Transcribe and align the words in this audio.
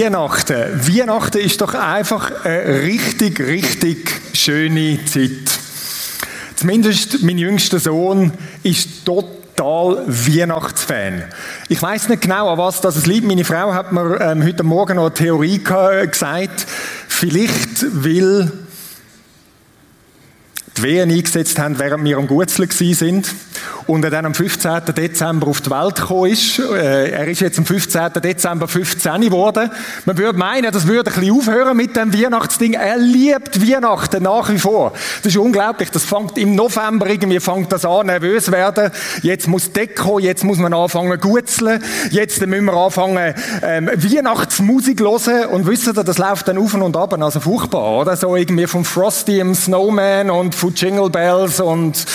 Weihnachten. 0.00 0.88
Weihnachten 0.88 1.38
ist 1.38 1.60
doch 1.60 1.74
einfach 1.74 2.44
eine 2.44 2.82
richtig, 2.82 3.38
richtig 3.38 4.10
schöne 4.32 4.98
Zeit. 5.04 5.30
Zumindest 6.56 7.22
mein 7.22 7.36
jüngster 7.36 7.78
Sohn 7.78 8.32
ist 8.62 9.04
total 9.04 10.02
Weihnachtsfan. 10.06 11.24
Ich 11.68 11.82
weiß 11.82 12.08
nicht 12.08 12.22
genau, 12.22 12.50
an 12.50 12.56
was 12.56 12.80
das 12.80 13.04
liegt. 13.04 13.26
Meine 13.26 13.44
Frau 13.44 13.74
hat 13.74 13.92
mir 13.92 14.18
ähm, 14.22 14.42
heute 14.42 14.62
Morgen 14.62 14.96
noch 14.96 15.06
eine 15.06 15.14
Theorie 15.14 15.58
gesagt. 15.58 16.66
Vielleicht 17.06 18.02
will 18.02 18.50
die 20.78 20.82
Wehen 20.82 21.10
eingesetzt 21.10 21.58
haben, 21.58 21.78
während 21.78 22.04
wir 22.04 22.16
am 22.16 22.26
Gutzeln 22.26 22.70
sind 22.70 23.34
und 23.90 24.04
er 24.04 24.10
dann 24.10 24.24
am 24.24 24.34
15. 24.34 24.94
Dezember 24.96 25.48
auf 25.48 25.60
die 25.60 25.70
Welt 25.70 25.96
gekommen 25.96 26.30
ist. 26.30 26.58
Äh, 26.60 27.10
er 27.10 27.26
ist 27.26 27.40
jetzt 27.40 27.58
am 27.58 27.66
15. 27.66 28.12
Dezember 28.22 28.68
15 28.68 29.20
geworden. 29.22 29.70
Man 30.04 30.16
würde 30.16 30.38
meinen, 30.38 30.70
das 30.70 30.86
würde 30.86 31.10
ein 31.10 31.20
bisschen 31.20 31.36
aufhören 31.36 31.76
mit 31.76 31.96
dem 31.96 32.14
Weihnachtsding. 32.14 32.74
Er 32.74 32.98
liebt 32.98 33.60
Weihnachten 33.60 34.22
nach 34.22 34.48
wie 34.48 34.58
vor. 34.58 34.92
Das 35.22 35.32
ist 35.32 35.36
unglaublich. 35.36 35.90
Das 35.90 36.04
fängt 36.04 36.38
im 36.38 36.54
November 36.54 37.08
irgendwie 37.08 37.40
fängt 37.40 37.72
das 37.72 37.84
an, 37.84 38.06
nervös 38.06 38.52
werden. 38.52 38.90
Jetzt 39.22 39.48
muss 39.48 39.72
Deko, 39.72 40.18
jetzt 40.20 40.44
muss 40.44 40.58
man 40.58 40.72
anfangen 40.72 41.18
gutzeln. 41.18 41.82
Jetzt 42.10 42.46
müssen 42.46 42.66
wir 42.66 42.74
anfangen 42.74 43.34
ähm, 43.62 43.90
Weihnachtsmusik 43.92 45.00
hören 45.00 45.46
und 45.46 45.66
wissen 45.66 45.94
das 45.94 46.18
läuft 46.18 46.46
dann 46.46 46.58
auf 46.58 46.74
und 46.74 46.96
ab, 46.96 47.20
also 47.20 47.40
furchtbar, 47.40 48.00
oder? 48.00 48.16
So 48.16 48.36
irgendwie 48.36 48.66
vom 48.66 48.84
Frosty 48.84 49.40
im 49.40 49.54
Snowman 49.54 50.30
und 50.30 50.54
von 50.54 50.72
Jingle 50.74 51.10
Bells 51.10 51.60
und 51.60 52.06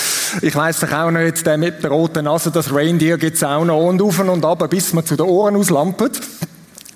ich 0.42 0.54
weiß 0.54 0.80
doch 0.80 0.92
auch 0.92 1.10
nicht, 1.10 1.46
der 1.46 1.56
mit 1.66 1.82
der 1.82 1.90
roten 1.90 2.26
Nase, 2.26 2.52
das 2.52 2.72
Reindeer 2.72 3.18
gibt's 3.18 3.42
auch 3.42 3.64
noch 3.64 3.88
und 3.88 4.00
auf 4.00 4.20
und 4.20 4.44
ab, 4.44 4.70
bis 4.70 4.92
man 4.92 5.04
zu 5.04 5.16
den 5.16 5.26
Ohren 5.26 5.56
auslampert. 5.56 6.20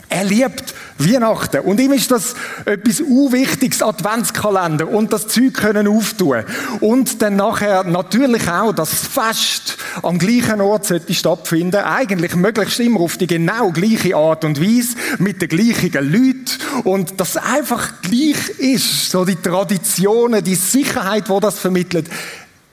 Er 0.08 0.22
liebt 0.22 0.74
Weihnachten. 0.96 1.62
Und 1.62 1.80
ihm 1.80 1.92
ist 1.92 2.12
das 2.12 2.36
etwas 2.66 3.00
Unwichtiges, 3.00 3.82
Adventskalender 3.82 4.88
und 4.88 5.12
das 5.12 5.26
Zeug 5.26 5.54
können 5.54 5.88
auftun. 5.88 6.44
Und 6.78 7.20
dann 7.20 7.34
nachher 7.34 7.82
natürlich 7.82 8.48
auch 8.48 8.72
das 8.72 8.94
Fest 8.94 9.76
am 10.02 10.20
gleichen 10.20 10.60
Ort 10.60 10.86
sollte 10.86 11.14
stattfinden. 11.14 11.82
Eigentlich 11.82 12.36
möglichst 12.36 12.78
immer 12.78 13.00
auf 13.00 13.16
die 13.16 13.26
genau 13.26 13.72
gleiche 13.72 14.14
Art 14.14 14.44
und 14.44 14.60
Weise, 14.60 14.96
mit 15.18 15.42
den 15.42 15.48
gleichen 15.48 15.92
Leuten. 15.94 16.46
Und 16.84 17.20
das 17.20 17.36
einfach 17.36 18.02
gleich 18.02 18.50
ist. 18.58 19.10
So 19.10 19.24
die 19.24 19.36
Traditionen, 19.36 20.44
die 20.44 20.54
Sicherheit, 20.54 21.28
wo 21.28 21.40
das 21.40 21.58
vermittelt. 21.58 22.08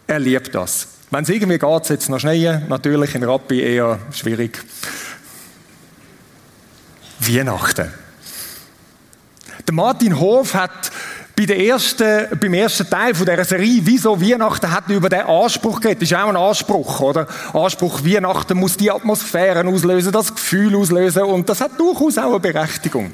Er 0.06 0.20
liebt 0.20 0.54
das. 0.54 0.97
Wenn 1.10 1.24
es 1.24 1.30
irgendwie 1.30 1.58
geht, 1.58 1.90
jetzt 1.90 2.10
noch 2.10 2.20
schneien. 2.20 2.66
Natürlich 2.68 3.16
in 3.16 3.24
Rappi 3.24 3.62
eher 3.62 4.00
schwierig. 4.12 4.62
Weihnachten. 7.20 7.94
Der 9.66 9.74
Martin 9.74 10.20
Hof 10.20 10.54
hat 10.54 10.92
bei 11.36 11.46
der 11.46 11.60
ersten, 11.60 12.40
beim 12.40 12.54
ersten 12.54 12.90
Teil 12.90 13.14
von 13.14 13.26
dieser 13.26 13.46
Serie, 13.46 13.82
wieso 13.84 14.20
Weihnachten, 14.20 14.72
hat 14.72 14.90
über 14.90 15.08
den 15.08 15.22
Anspruch 15.22 15.80
geredet. 15.80 16.02
Das 16.02 16.12
ist 16.12 16.18
auch 16.18 16.30
ein 16.30 16.36
Anspruch, 16.36 17.00
oder? 17.00 17.28
Anspruch, 17.54 18.04
Weihnachten 18.04 18.58
muss 18.58 18.76
die 18.76 18.90
Atmosphäre 18.90 19.66
auslösen, 19.66 20.12
das 20.12 20.34
Gefühl 20.34 20.76
auslösen 20.76 21.24
und 21.24 21.48
das 21.48 21.62
hat 21.62 21.80
durchaus 21.80 22.18
auch 22.18 22.32
eine 22.32 22.40
Berechtigung. 22.40 23.12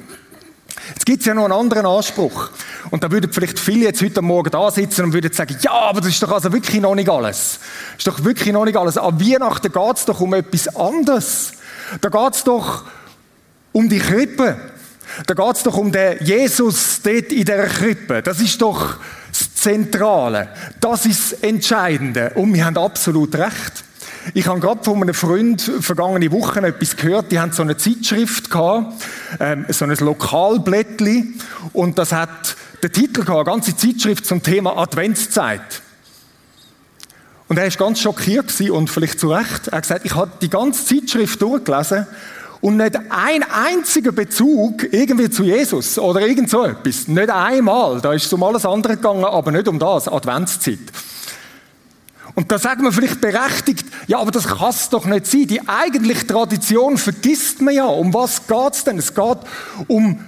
Jetzt 0.90 1.06
gibt 1.06 1.22
es 1.22 1.26
ja 1.26 1.34
noch 1.34 1.46
einen 1.46 1.54
anderen 1.54 1.86
Anspruch. 1.86 2.50
Und 2.92 3.04
da 3.04 3.12
würden 3.12 3.32
vielleicht 3.32 3.60
viele 3.60 3.86
jetzt 3.86 4.02
heute 4.02 4.22
Morgen 4.22 4.52
da 4.52 4.70
sitzen 4.70 5.06
und 5.06 5.14
würden 5.14 5.32
sagen, 5.32 5.56
ja, 5.62 5.72
aber 5.72 6.02
das 6.02 6.10
ist 6.10 6.24
doch 6.24 6.32
also 6.32 6.52
wirklich 6.52 6.82
noch 6.82 6.96
nicht 6.96 7.10
alles. 7.10 7.60
Das 7.94 8.00
ist 8.00 8.08
doch 8.08 8.24
wirklich 8.24 8.54
noch 8.54 8.66
nicht 8.66 8.78
alles. 8.78 8.98
An 8.98 9.20
Weihnachten 9.20 9.72
geht 9.72 9.98
es 9.98 10.06
doch 10.06 10.20
um 10.20 10.34
etwas 10.34 10.76
anderes. 10.76 11.54
Da 12.02 12.10
geht 12.10 12.36
es 12.36 12.44
doch 12.44 12.84
um 13.72 13.88
die 13.88 14.00
Krippe. 14.00 14.58
Da 15.26 15.34
geht 15.34 15.56
es 15.56 15.64
doch 15.64 15.78
um 15.78 15.92
den 15.92 16.18
Jesus 16.22 17.02
dort 17.04 17.32
in 17.32 17.46
der 17.46 17.68
Krippe. 17.68 18.22
Das 18.22 18.40
ist 18.40 18.62
doch 18.62 18.98
das 19.30 19.56
Zentrale. 19.56 20.50
Das 20.80 21.06
ist 21.06 21.34
das 21.34 21.40
Entscheidende. 21.42 22.32
Und 22.36 22.54
wir 22.54 22.66
haben 22.66 22.78
absolut 22.78 23.36
recht. 23.36 23.84
Ich 24.34 24.48
habe 24.48 24.60
gerade 24.60 24.84
von 24.84 25.02
einem 25.02 25.14
Freund 25.14 25.62
vergangene 25.62 26.32
Woche 26.32 26.62
etwas 26.62 26.96
gehört. 26.96 27.32
Die 27.32 27.40
haben 27.40 27.52
so 27.52 27.62
eine 27.62 27.76
Zeitschrift 27.76 28.50
gehabt, 28.50 28.94
ähm, 29.40 29.66
so 29.70 29.86
ein 29.86 29.96
Lokalblättli. 29.96 31.34
Und 31.74 32.00
das 32.00 32.14
hat 32.14 32.56
den 32.82 32.92
Titel 32.92 33.26
gehabt, 33.26 33.48
eine 33.48 33.58
ganze 33.58 33.76
Zeitschrift 33.76 34.26
zum 34.26 34.42
Thema 34.42 34.78
Adventszeit. 34.78 35.82
Und 37.50 37.58
er 37.58 37.66
ist 37.66 37.78
ganz 37.78 38.00
schockiert 38.00 38.60
und 38.62 38.90
vielleicht 38.90 39.20
zu 39.20 39.32
Recht. 39.32 39.68
Er 39.68 39.78
hat 39.78 39.84
gesagt, 39.84 40.06
ich 40.06 40.16
habe 40.16 40.32
die 40.42 40.50
ganze 40.50 40.86
Zeitschrift 40.86 41.42
durchgelesen 41.42 42.08
und 42.62 42.78
nicht 42.78 42.96
ein 42.96 43.44
einziger 43.44 44.14
Bezug 44.14 44.92
irgendwie 44.94 45.30
zu 45.30 45.44
Jesus 45.44 46.00
oder 46.00 46.22
irgend 46.22 46.50
so 46.50 46.64
etwas. 46.64 47.10
Nicht 47.10 47.30
einmal. 47.30 48.00
Da 48.00 48.14
ist 48.14 48.26
es 48.26 48.34
um 48.34 48.42
alles 48.42 48.66
andere 48.66 48.96
gegangen, 48.96 49.26
aber 49.26 49.52
nicht 49.52 49.68
um 49.68 49.78
das, 49.80 50.08
Adventszeit. 50.08 50.80
Und 52.36 52.52
da 52.52 52.58
sagen 52.58 52.84
wir 52.84 52.92
vielleicht 52.92 53.22
berechtigt, 53.22 53.86
ja, 54.08 54.18
aber 54.18 54.32
das 54.32 54.48
kann 54.48 54.70
es 54.70 54.90
doch 54.90 55.06
nicht 55.06 55.28
sein. 55.28 55.48
Die 55.48 55.68
eigentliche 55.68 56.26
Tradition 56.26 56.98
vergisst 56.98 57.62
man 57.62 57.76
ja. 57.76 57.86
Um 57.86 58.14
was 58.14 58.48
geht's 58.48 58.84
denn? 58.84 58.98
Es 58.98 59.14
geht 59.14 59.38
um 59.88 60.20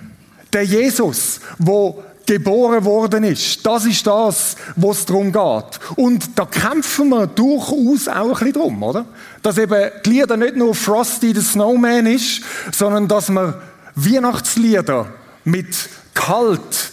den 0.53 0.67
Jesus, 0.67 1.39
wo 1.57 2.03
geboren 2.25 2.83
worden 2.85 3.23
ist. 3.23 3.66
Das 3.66 3.85
ist 3.85 4.05
das, 4.05 4.55
was 4.75 4.99
es 4.99 5.05
darum 5.05 5.31
geht. 5.31 5.79
Und 5.95 6.38
da 6.38 6.45
kämpfen 6.45 7.09
wir 7.09 7.27
durchaus 7.27 8.07
auch 8.07 8.25
ein 8.25 8.29
bisschen 8.29 8.53
drum, 8.53 8.83
oder? 8.83 9.05
Dass 9.41 9.57
eben 9.57 9.91
die 10.05 10.09
Lieder 10.09 10.37
nicht 10.37 10.55
nur 10.55 10.73
Frosty 10.73 11.33
the 11.33 11.41
Snowman 11.41 12.07
ist, 12.07 12.41
sondern 12.72 13.07
dass 13.07 13.29
wir 13.29 13.61
Weihnachtslieder 13.95 15.07
mit 15.43 15.75
kalt, 16.13 16.91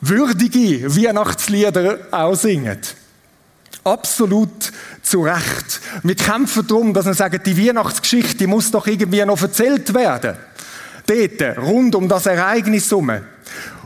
würdige 0.00 0.94
Weihnachtslieder 0.96 1.98
auch 2.10 2.34
singen. 2.34 2.78
Absolut 3.90 4.72
zu 5.02 5.22
Recht. 5.22 5.80
Wir 6.04 6.14
kämpfen 6.14 6.64
darum, 6.64 6.94
dass 6.94 7.06
wir 7.06 7.14
sagen, 7.14 7.40
die 7.44 7.66
Weihnachtsgeschichte 7.66 8.46
muss 8.46 8.70
doch 8.70 8.86
irgendwie 8.86 9.24
noch 9.24 9.42
erzählt 9.42 9.92
werden. 9.94 10.36
Dort, 11.06 11.58
rund 11.58 11.96
um 11.96 12.08
das 12.08 12.26
Ereignis 12.26 12.88
herum. 12.88 13.10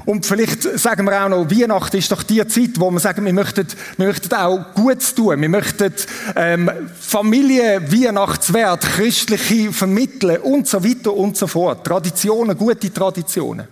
Und 0.05 0.27
vielleicht 0.27 0.63
sagen 0.79 1.07
wir 1.07 1.25
auch 1.25 1.31
noch, 1.31 1.51
Weihnachten 1.51 1.97
ist 1.97 2.13
doch 2.13 2.23
die 2.23 2.47
Zeit, 2.47 2.73
wo 2.77 2.91
wir 2.91 3.01
sagen, 3.01 3.25
wir 3.25 3.33
möchten, 3.33 3.67
wir 3.97 4.09
möchten 4.09 4.35
auch 4.35 4.75
Gutes 4.75 5.15
tun. 5.15 5.41
Wir 5.41 5.49
möchten 5.49 5.95
ähm, 6.37 6.71
Familie, 7.01 7.91
Weihnachtswert, 7.91 8.83
christliche 8.83 9.73
vermitteln 9.73 10.37
und 10.43 10.69
so 10.69 10.85
weiter 10.85 11.15
und 11.15 11.39
so 11.39 11.47
fort. 11.47 11.87
Traditionen, 11.87 12.59
gute 12.59 12.93
Traditionen. 12.93 13.69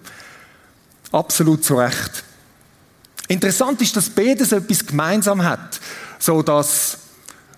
Absolut 1.12 1.62
zu 1.62 1.74
Recht. 1.74 2.24
Interessant 3.28 3.82
ist, 3.82 3.94
dass 3.94 4.08
beides 4.08 4.52
etwas 4.52 4.86
gemeinsam 4.86 5.44
hat. 5.44 5.78
So 6.22 6.40
dass 6.40 6.98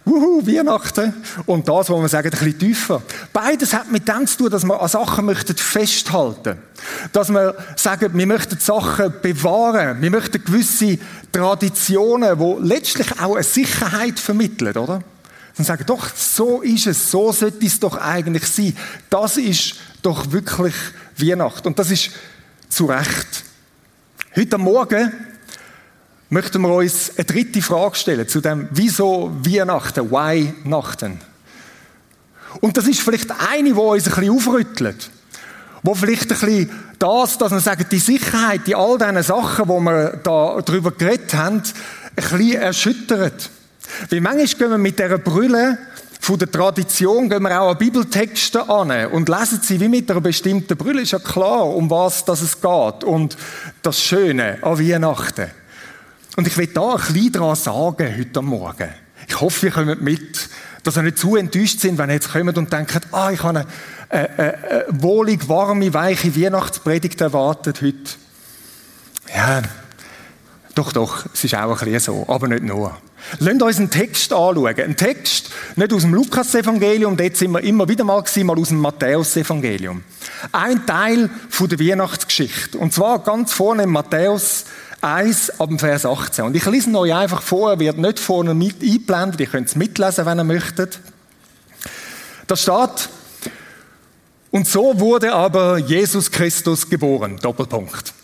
Wuhu, 0.06 0.47
Weihnachten. 0.47 1.12
Und 1.44 1.69
das, 1.69 1.91
wo 1.91 2.00
wir 2.00 2.08
sagen, 2.08 2.28
ein 2.28 2.30
bisschen 2.30 2.58
tiefer. 2.58 3.02
Beides 3.31 3.75
hat 3.75 3.93
mit 3.93 4.08
dem 4.08 4.26
zu 4.26 4.38
tun, 4.38 4.50
dass 4.50 4.64
wir 4.64 4.81
an 4.81 4.88
Sachen 4.88 5.26
möchten 5.26 5.55
festhalten. 5.55 6.56
Dass 7.12 7.28
wir 7.28 7.55
sagen, 7.76 8.16
wir 8.16 8.26
möchten 8.26 8.58
Sachen 8.58 9.12
bewahren. 9.20 10.00
Wir 10.00 10.11
möchten 10.11 10.43
gewisse 10.43 10.99
Traditionen, 11.31 12.38
die 12.38 12.66
letztlich 12.66 13.20
auch 13.20 13.34
eine 13.34 13.43
Sicherheit 13.43 14.19
vermitteln, 14.19 14.75
oder? 14.78 15.02
Und 15.58 15.64
sagen, 15.64 15.84
doch, 15.87 16.08
so 16.14 16.62
ist 16.62 16.87
es, 16.87 17.11
so 17.11 17.32
sollte 17.32 17.66
es 17.66 17.78
doch 17.78 17.99
eigentlich 17.99 18.46
sein. 18.46 18.75
Das 19.11 19.37
ist 19.37 19.75
doch 20.00 20.32
wirklich 20.32 20.75
Weihnachten. 21.19 21.69
Und 21.69 21.78
das 21.78 21.90
ist 21.90 22.12
zu 22.70 22.87
Recht. 22.87 23.44
Heute 24.34 24.56
Morgen 24.56 25.12
möchten 26.31 26.62
wir 26.62 26.75
uns 26.75 27.12
eine 27.17 27.25
dritte 27.25 27.62
Frage 27.62 27.97
stellen 27.97 28.29
zu 28.29 28.41
dem, 28.41 28.69
wieso 28.71 29.32
Weihnachten, 29.43 30.11
why 30.11 30.53
Nachten? 30.65 31.21
Und 32.61 32.76
das 32.76 32.87
ist 32.87 33.00
vielleicht 33.00 33.31
eine, 33.31 33.71
die 33.71 33.73
uns 33.73 34.06
ein 34.06 34.15
bisschen 34.15 34.31
aufrüttelt. 34.31 35.11
Wo 35.82 35.94
vielleicht 35.94 36.32
ein 36.32 36.38
bisschen 36.38 36.71
das, 36.99 37.37
dass 37.37 37.53
wir 37.53 37.61
sagen, 37.61 37.87
die 37.91 37.99
Sicherheit, 37.99 38.62
die 38.67 38.75
all 38.75 38.97
diesen 38.97 39.23
Sachen, 39.23 39.65
die 39.67 39.81
wir 39.85 40.21
da 40.23 40.61
drüber 40.62 40.93
geredet 40.93 41.35
haben, 41.35 41.56
ein 41.56 41.62
bisschen 42.15 42.55
erschüttert. 42.55 43.50
Weil 44.11 44.21
manchmal 44.21 44.47
gehen 44.47 44.71
wir 44.71 44.79
mit 44.79 44.99
dieser 44.99 45.19
Brille 45.19 45.79
von 46.25 46.38
der 46.38 46.50
Tradition 46.50 47.29
gehen 47.29 47.43
wir 47.43 47.61
auch 47.61 47.73
an 47.73 47.76
Bibeltexte 47.76 48.67
an 48.67 49.09
und 49.09 49.29
lesen 49.29 49.61
sie 49.61 49.79
wie 49.79 49.88
mit 49.88 50.11
einer 50.11 50.23
bestimmten 50.23 50.75
Brille. 50.75 51.03
Ist 51.03 51.12
ja 51.12 51.19
klar, 51.19 51.67
um 51.67 51.91
was 51.91 52.26
es 52.26 52.62
geht 52.62 53.05
und 53.05 53.37
das 53.82 54.00
Schöne 54.00 54.56
an 54.62 54.79
Weihnachten. 54.79 55.50
Und 56.36 56.46
ich 56.46 56.56
will 56.56 56.66
da 56.66 56.94
ein 56.94 56.96
bisschen 56.96 57.32
dran 57.32 57.54
sagen 57.54 58.14
heute 58.19 58.42
Morgen. 58.42 58.88
Ich 59.28 59.40
hoffe, 59.40 59.66
ihr 59.66 59.72
kommt 59.72 60.02
mit, 60.02 60.48
dass 60.82 60.96
ihr 60.96 61.02
nicht 61.02 61.19
zu 61.19 61.36
enttäuscht 61.36 61.81
sind, 61.81 61.96
wenn 61.98 62.10
ihr 62.10 62.14
jetzt 62.14 62.32
kommt 62.32 62.58
und 62.58 62.72
denkt, 62.72 63.08
ah, 63.12 63.31
ich 63.31 63.42
habe 63.42 63.60
eine, 63.60 63.69
eine, 64.10 64.38
eine 64.38 64.84
wohlig, 64.90 65.48
warme, 65.48 65.94
weiche 65.94 66.34
Weihnachtspredigt 66.36 67.20
erwartet 67.20 67.82
heute. 67.82 68.16
Ja, 69.34 69.62
doch, 70.75 70.92
doch, 70.92 71.25
es 71.32 71.44
ist 71.44 71.54
auch 71.54 71.81
ein 71.81 71.92
bisschen 71.92 72.00
so, 72.00 72.25
aber 72.28 72.48
nicht 72.48 72.64
nur. 72.64 72.98
Lasst 73.38 73.62
uns 73.62 73.78
einen 73.78 73.90
Text 73.90 74.32
anschauen. 74.32 74.75
Ein 74.76 74.96
Text, 74.96 75.50
nicht 75.76 75.92
aus 75.92 76.02
dem 76.02 76.12
Lukas-Evangelium, 76.12 77.16
dort 77.16 77.37
sind 77.37 77.52
wir 77.52 77.62
immer 77.62 77.88
wieder 77.88 78.04
mal 78.04 78.20
gewesen, 78.20 78.46
mal 78.46 78.58
aus 78.58 78.69
dem 78.69 78.80
Matthäus-Evangelium. 78.80 80.02
Ein 80.52 80.84
Teil 80.84 81.30
von 81.48 81.69
der 81.69 81.78
Weihnachtsgeschichte. 81.78 82.76
Und 82.76 82.92
zwar 82.92 83.20
ganz 83.20 83.52
vorne 83.52 83.84
in 83.84 83.90
Matthäus 83.90 84.64
1 85.04 85.60
ab 85.60 85.68
dem 85.68 85.78
Vers 85.78 86.06
18. 86.06 86.46
Und 86.46 86.56
ich 86.56 86.64
lese 86.64 86.90
ihn 86.90 86.96
euch 86.96 87.12
einfach 87.12 87.42
vor, 87.42 87.78
wird 87.78 87.98
nicht 87.98 88.18
vorne 88.18 88.54
mit 88.54 88.82
eingeblendet, 88.82 89.40
ihr 89.40 89.46
könnt 89.46 89.68
es 89.68 89.76
mitlesen, 89.76 90.24
wenn 90.24 90.40
ihr 90.40 90.44
möchtet. 90.44 90.98
Da 92.46 92.56
steht, 92.56 93.08
und 94.50 94.68
so 94.68 94.98
wurde 95.00 95.32
aber 95.32 95.78
Jesus 95.78 96.30
Christus 96.30 96.88
geboren. 96.88 97.38
Doppelpunkt. 97.42 98.14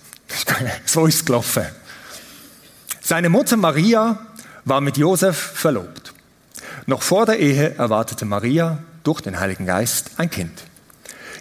So 0.86 1.06
ist 1.06 1.16
es 1.16 1.24
gelaufen. 1.24 1.66
Seine 3.00 3.28
Mutter 3.28 3.56
Maria 3.56 4.18
war 4.64 4.80
mit 4.80 4.96
Josef 4.96 5.36
verlobt. 5.36 6.12
Noch 6.86 7.02
vor 7.02 7.26
der 7.26 7.38
Ehe 7.38 7.74
erwartete 7.76 8.24
Maria 8.24 8.78
durch 9.02 9.20
den 9.20 9.40
Heiligen 9.40 9.66
Geist 9.66 10.12
ein 10.18 10.30
Kind. 10.30 10.52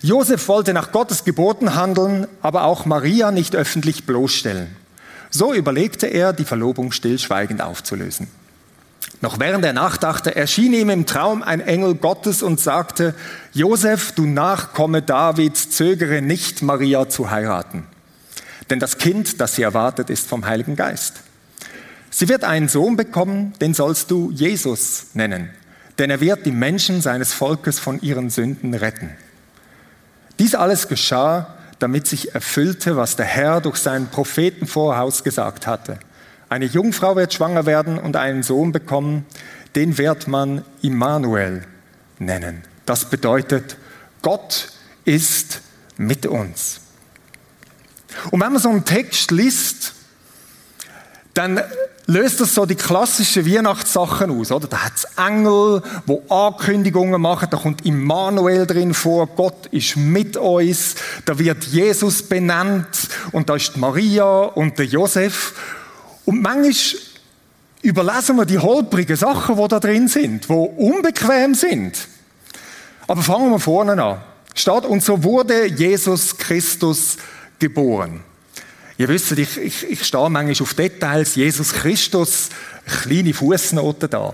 Josef 0.02 0.48
wollte 0.48 0.74
nach 0.74 0.92
Gottes 0.92 1.24
Geboten 1.24 1.76
handeln, 1.76 2.28
aber 2.42 2.64
auch 2.64 2.86
Maria 2.86 3.32
nicht 3.32 3.56
öffentlich 3.56 4.06
bloßstellen. 4.06 4.76
So 5.30 5.54
überlegte 5.54 6.08
er, 6.08 6.34
die 6.34 6.46
Verlobung 6.46 6.92
stillschweigend 6.92 7.62
aufzulösen. 7.62 8.28
Noch 9.22 9.40
während 9.40 9.66
er 9.66 9.74
nachdachte, 9.74 10.36
erschien 10.36 10.74
ihm 10.74 10.90
im 10.90 11.06
Traum 11.06 11.44
ein 11.44 11.60
Engel 11.62 11.96
Gottes 11.96 12.42
und 12.42 12.60
sagte, 12.60 13.14
Josef, 13.54 14.14
du 14.14 14.26
Nachkomme 14.26 15.02
Davids, 15.02 15.70
zögere 15.72 16.22
nicht, 16.22 16.62
Maria 16.62 17.10
zu 17.10 17.30
heiraten. 17.30 17.84
Denn 18.70 18.80
das 18.80 18.98
Kind, 18.98 19.42
das 19.42 19.56
sie 19.56 19.64
erwartet, 19.64 20.10
ist 20.10 20.28
vom 20.28 20.46
Heiligen 20.46 20.76
Geist. 20.76 21.22
Sie 22.12 22.30
wird 22.30 22.44
einen 22.44 22.70
Sohn 22.70 22.96
bekommen, 22.96 23.54
den 23.62 23.74
sollst 23.74 24.10
du 24.10 24.32
Jesus 24.32 25.08
nennen, 25.14 25.50
denn 25.98 26.10
er 26.10 26.22
wird 26.22 26.46
die 26.46 26.52
Menschen 26.52 27.02
seines 27.02 27.34
Volkes 27.34 27.78
von 27.78 28.02
ihren 28.02 28.30
Sünden 28.30 28.74
retten. 28.74 29.12
Dies 30.40 30.56
alles 30.56 30.88
geschah, 30.88 31.56
damit 31.80 32.08
sich 32.08 32.36
erfüllte, 32.36 32.98
was 32.98 33.16
der 33.16 33.26
Herr 33.26 33.62
durch 33.62 33.78
seinen 33.78 34.08
Propheten 34.08 34.68
vorausgesagt 34.68 35.66
hatte. 35.66 36.00
Eine 36.50 36.66
Jungfrau 36.66 37.16
wird 37.16 37.34
schwanger 37.34 37.66
werden 37.66 37.98
und 37.98 38.16
einen 38.16 38.44
Sohn 38.44 38.72
bekommen, 38.72 39.26
den 39.76 39.98
wird 39.98 40.28
man 40.28 40.66
Immanuel 40.82 41.64
nennen. 42.18 42.64
Das 42.86 43.06
bedeutet, 43.06 43.78
Gott 44.22 44.72
ist 45.06 45.62
mit 45.98 46.26
uns. 46.26 46.82
Und 48.32 48.42
wenn 48.42 48.52
man 48.52 48.62
so 48.62 48.70
einen 48.70 48.86
Text 48.86 49.32
liest, 49.32 49.94
dann 51.34 51.62
löst 52.10 52.42
das 52.42 52.56
so 52.56 52.66
die 52.66 52.76
klassischen 52.76 53.46
Weihnachtssachen 53.46 54.32
aus, 54.32 54.52
oder? 54.52 54.68
Da 54.68 54.86
hat 54.86 54.94
es 54.96 55.08
Engel, 55.16 55.84
wo 56.08 56.24
Ankündigungen 56.28 57.22
machen, 57.22 57.48
da 57.52 57.58
kommt 57.58 57.86
Immanuel 57.86 58.66
drin 58.66 58.94
vor, 58.94 59.28
Gott 59.28 59.68
ist 59.68 59.96
mit 59.96 60.36
uns, 60.36 60.96
da 61.26 61.38
wird 61.38 61.66
Jesus 61.66 62.24
benannt 62.24 63.10
und 63.32 63.50
da 63.50 63.56
ist 63.56 63.78
Maria 63.78 64.42
und 64.42 64.80
der 64.80 64.88
Josef. 64.88 65.54
Und 66.26 66.42
manchmal 66.42 66.74
überlesen 67.84 68.38
wir 68.38 68.46
die 68.46 68.58
holprigen 68.58 69.16
Sachen, 69.16 69.56
die 69.56 69.68
da 69.68 69.80
drin 69.80 70.08
sind, 70.08 70.50
die 70.50 70.54
unbequem 70.54 71.54
sind. 71.54 72.08
Aber 73.08 73.22
fangen 73.22 73.52
wir 73.52 73.60
vorne 73.60 74.02
an. 74.04 74.18
Statt 74.56 74.86
und 74.86 75.04
so 75.04 75.24
wurde 75.24 75.68
Jesus 75.68 76.36
Christus 76.38 77.18
geboren. 77.60 78.24
Ihr 79.00 79.08
wisst, 79.08 79.32
ich, 79.32 79.58
ich, 79.58 79.90
ich 79.90 80.04
stehe 80.04 80.30
manchmal 80.30 80.62
auf 80.62 80.74
Details. 80.74 81.36
Jesus 81.36 81.72
Christus, 81.72 82.50
kleine 83.02 83.34
Fußnoten 83.34 84.10
da. 84.10 84.34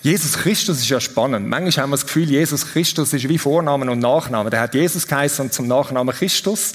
Jesus 0.00 0.32
Christus 0.32 0.78
ist 0.78 0.88
ja 0.88 0.98
spannend. 0.98 1.46
Manchmal 1.46 1.82
haben 1.82 1.90
wir 1.90 1.96
das 1.96 2.06
Gefühl, 2.06 2.30
Jesus 2.30 2.72
Christus 2.72 3.12
ist 3.12 3.28
wie 3.28 3.36
Vornamen 3.36 3.90
und 3.90 3.98
Nachnamen. 3.98 4.50
Der 4.50 4.60
hat 4.60 4.74
Jesus 4.74 5.06
geheißen 5.06 5.44
und 5.44 5.52
zum 5.52 5.66
Nachnamen 5.66 6.14
Christus. 6.14 6.72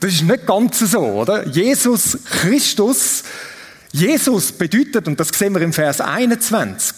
Das 0.00 0.12
ist 0.12 0.22
nicht 0.22 0.48
ganz 0.48 0.80
so, 0.80 0.98
oder? 0.98 1.46
Jesus 1.46 2.18
Christus, 2.24 3.22
Jesus 3.92 4.50
bedeutet, 4.50 5.06
und 5.06 5.20
das 5.20 5.28
sehen 5.28 5.54
wir 5.54 5.62
im 5.62 5.72
Vers 5.72 6.00
21, 6.00 6.96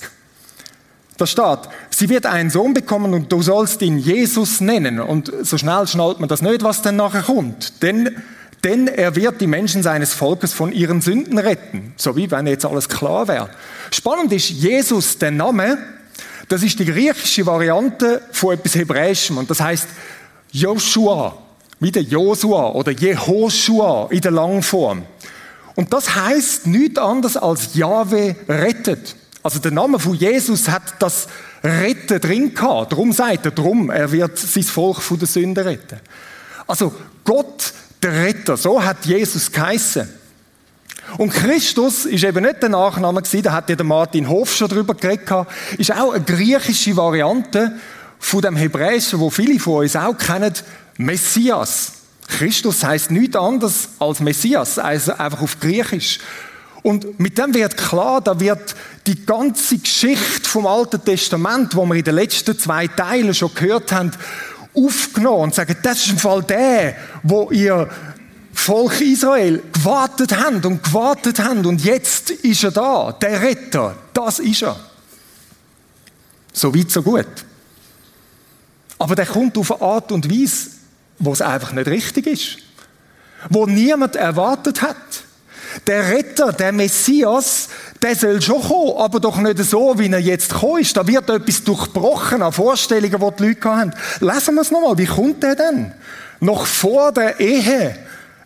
da 1.18 1.26
steht, 1.26 1.58
sie 1.90 2.08
wird 2.08 2.24
einen 2.24 2.48
Sohn 2.48 2.72
bekommen 2.72 3.12
und 3.12 3.30
du 3.30 3.42
sollst 3.42 3.82
ihn 3.82 3.98
Jesus 3.98 4.62
nennen. 4.62 5.00
Und 5.00 5.30
so 5.42 5.58
schnell 5.58 5.86
schnallt 5.86 6.18
man 6.18 6.30
das 6.30 6.40
nicht, 6.40 6.62
was 6.62 6.80
dann 6.80 6.96
nachher 6.96 7.22
kommt. 7.22 7.82
Denn 7.82 8.22
denn 8.66 8.88
er 8.88 9.14
wird 9.14 9.40
die 9.40 9.46
Menschen 9.46 9.84
seines 9.84 10.12
Volkes 10.12 10.52
von 10.52 10.72
ihren 10.72 11.00
Sünden 11.00 11.38
retten. 11.38 11.94
So 11.96 12.16
wie 12.16 12.28
wenn 12.32 12.48
jetzt 12.48 12.64
alles 12.64 12.88
klar 12.88 13.28
wäre. 13.28 13.48
Spannend 13.92 14.32
ist, 14.32 14.50
Jesus, 14.50 15.18
der 15.18 15.30
Name, 15.30 15.78
das 16.48 16.64
ist 16.64 16.76
die 16.80 16.84
griechische 16.84 17.46
Variante 17.46 18.22
von 18.32 18.54
etwas 18.54 18.74
Hebräischem 18.74 19.38
und 19.38 19.48
das 19.48 19.60
heißt 19.60 19.86
Joshua, 20.50 21.38
wie 21.78 21.92
der 21.92 22.02
Josua 22.02 22.72
oder 22.72 22.90
Jehoshua 22.90 24.08
in 24.10 24.20
der 24.20 24.32
Langform. 24.32 25.04
Und 25.76 25.92
das 25.92 26.16
heißt 26.16 26.66
nichts 26.66 26.98
anderes 26.98 27.36
als 27.36 27.74
Jahwe 27.74 28.34
rettet. 28.48 29.14
Also 29.44 29.60
der 29.60 29.70
Name 29.70 30.00
von 30.00 30.14
Jesus 30.14 30.68
hat 30.68 30.82
das 30.98 31.28
Retten 31.62 32.20
drin 32.20 32.52
gehabt. 32.52 32.90
Darum 32.90 33.12
sagt 33.12 33.44
er, 33.44 33.52
drum, 33.52 33.90
er 33.90 34.10
wird 34.10 34.36
sein 34.36 34.64
Volk 34.64 35.00
von 35.02 35.20
der 35.20 35.28
Sünde 35.28 35.64
retten. 35.64 36.00
Also 36.66 36.92
Gott 37.22 37.72
der 38.06 38.24
Retter. 38.24 38.56
So 38.56 38.82
hat 38.82 39.04
Jesus 39.04 39.50
geheißen. 39.50 40.08
Und 41.18 41.32
Christus 41.32 42.04
ist 42.04 42.24
eben 42.24 42.44
nicht 42.44 42.62
der 42.62 42.68
Nachname 42.68 43.22
gewesen, 43.22 43.42
da 43.42 43.52
hat 43.52 43.68
ja 43.68 43.76
der 43.76 43.86
Martin 43.86 44.28
Hof 44.28 44.54
schon 44.54 44.68
drüber 44.68 44.94
geredet, 44.94 45.28
ist 45.78 45.92
auch 45.92 46.12
eine 46.12 46.24
griechische 46.24 46.96
Variante 46.96 47.78
von 48.18 48.42
dem 48.42 48.56
Hebräischen, 48.56 49.20
wo 49.20 49.30
viele 49.30 49.58
von 49.60 49.82
uns 49.82 49.94
auch 49.94 50.16
kennen, 50.16 50.52
Messias. 50.98 51.92
Christus 52.26 52.82
heißt 52.82 53.12
nichts 53.12 53.36
anderes 53.36 53.88
als 54.00 54.18
Messias, 54.18 54.78
also 54.78 55.12
einfach 55.12 55.42
auf 55.42 55.60
Griechisch. 55.60 56.18
Und 56.82 57.18
mit 57.20 57.38
dem 57.38 57.54
wird 57.54 57.76
klar, 57.76 58.20
da 58.20 58.38
wird 58.40 58.74
die 59.06 59.24
ganze 59.24 59.78
Geschichte 59.78 60.48
vom 60.48 60.66
Alten 60.66 61.04
Testament, 61.04 61.74
wo 61.76 61.86
wir 61.86 61.94
in 61.94 62.04
den 62.04 62.16
letzten 62.16 62.58
zwei 62.58 62.88
Teilen 62.88 63.34
schon 63.34 63.54
gehört 63.54 63.92
haben, 63.92 64.12
aufgenommen 64.76 65.44
und 65.44 65.54
sagen, 65.54 65.76
das 65.82 65.98
ist 65.98 66.10
im 66.10 66.18
Fall 66.18 66.42
der, 66.42 66.96
wo 67.22 67.50
ihr 67.50 67.88
Volk 68.52 69.00
Israel 69.00 69.62
gewartet 69.72 70.36
habt 70.36 70.64
und 70.66 70.82
gewartet 70.82 71.38
habt 71.38 71.66
und 71.66 71.84
jetzt 71.84 72.30
ist 72.30 72.64
er 72.64 72.70
da, 72.70 73.12
der 73.12 73.42
Retter, 73.42 73.96
das 74.12 74.38
ist 74.38 74.62
er. 74.62 74.76
So 76.52 76.74
weit, 76.74 76.90
so 76.90 77.02
gut. 77.02 77.26
Aber 78.98 79.14
der 79.14 79.26
kommt 79.26 79.58
auf 79.58 79.72
eine 79.72 79.82
Art 79.82 80.10
und 80.10 80.30
Weise, 80.30 80.70
wo 81.18 81.32
es 81.32 81.42
einfach 81.42 81.72
nicht 81.72 81.86
richtig 81.86 82.26
ist. 82.26 82.58
Wo 83.50 83.66
niemand 83.66 84.16
erwartet 84.16 84.80
hat. 84.80 84.96
Der 85.86 86.08
Retter, 86.10 86.52
der 86.52 86.72
Messias, 86.72 87.68
der 88.02 88.14
soll 88.14 88.40
schon 88.40 88.62
kommen, 88.62 88.96
aber 88.98 89.20
doch 89.20 89.38
nicht 89.38 89.58
so, 89.58 89.98
wie 89.98 90.10
er 90.10 90.18
jetzt 90.18 90.52
gekommen 90.52 90.82
ist. 90.82 90.96
Da 90.96 91.06
wird 91.06 91.28
etwas 91.28 91.64
durchbrochen 91.64 92.42
an 92.42 92.52
Vorstellungen, 92.52 93.20
die 93.20 93.36
die 93.36 93.48
Leute 93.48 93.64
haben. 93.64 93.92
Lesen 94.20 94.54
wir 94.54 94.62
es 94.62 94.70
nochmal. 94.70 94.98
Wie 94.98 95.06
kommt 95.06 95.42
der 95.42 95.56
denn? 95.56 95.92
Noch 96.40 96.66
vor 96.66 97.12
der 97.12 97.40
Ehe 97.40 97.96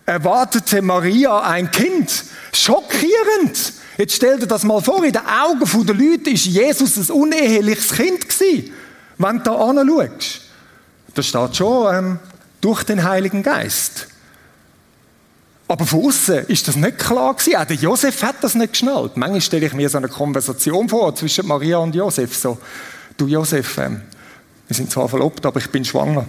erwartete 0.06 0.82
Maria 0.82 1.40
ein 1.40 1.70
Kind. 1.70 2.25
Schockierend. 2.52 3.72
Jetzt 3.96 4.16
stell 4.16 4.38
dir 4.38 4.46
das 4.46 4.64
mal 4.64 4.80
vor, 4.80 5.04
in 5.04 5.12
den 5.12 5.22
Augen 5.26 5.87
der 5.87 5.94
Leute 5.94 6.30
ist 6.30 6.46
Jesus 6.46 6.96
ein 6.96 7.14
uneheliches 7.14 7.92
Kind 7.92 8.28
gewesen. 8.28 8.72
Wenn 9.18 9.37
du 9.38 9.42
da 9.44 9.54
anschaust. 9.56 10.40
Da 11.14 11.22
steht 11.22 11.56
schon, 11.56 11.94
ähm, 11.94 12.18
durch 12.60 12.82
den 12.84 13.04
Heiligen 13.04 13.42
Geist. 13.42 14.08
Aber 15.70 15.86
von 15.86 16.06
außen 16.06 16.46
ist 16.48 16.66
das 16.66 16.74
nicht 16.74 16.98
klar 16.98 17.32
gewesen. 17.32 17.54
Auch 17.54 17.64
der 17.64 17.76
Josef 17.76 18.24
hat 18.24 18.42
das 18.42 18.56
nicht 18.56 18.72
geschnallt. 18.72 19.16
Manchmal 19.16 19.40
stelle 19.40 19.66
ich 19.66 19.72
mir 19.72 19.88
so 19.88 19.98
eine 19.98 20.08
Konversation 20.08 20.88
vor 20.88 21.14
zwischen 21.14 21.46
Maria 21.46 21.78
und 21.78 21.94
Josef. 21.94 22.36
So, 22.36 22.58
du 23.16 23.28
Josef, 23.28 23.78
ähm, 23.78 24.02
wir 24.66 24.74
sind 24.74 24.90
zwar 24.90 25.08
verlobt, 25.08 25.46
aber 25.46 25.60
ich 25.60 25.70
bin 25.70 25.84
schwanger. 25.84 26.26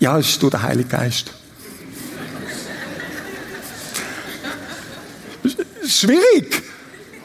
Ja, 0.00 0.18
es 0.18 0.28
ist 0.28 0.42
du 0.42 0.50
der 0.50 0.60
Heilige 0.60 0.90
Geist. 0.90 1.30
Schwierig. 5.86 6.62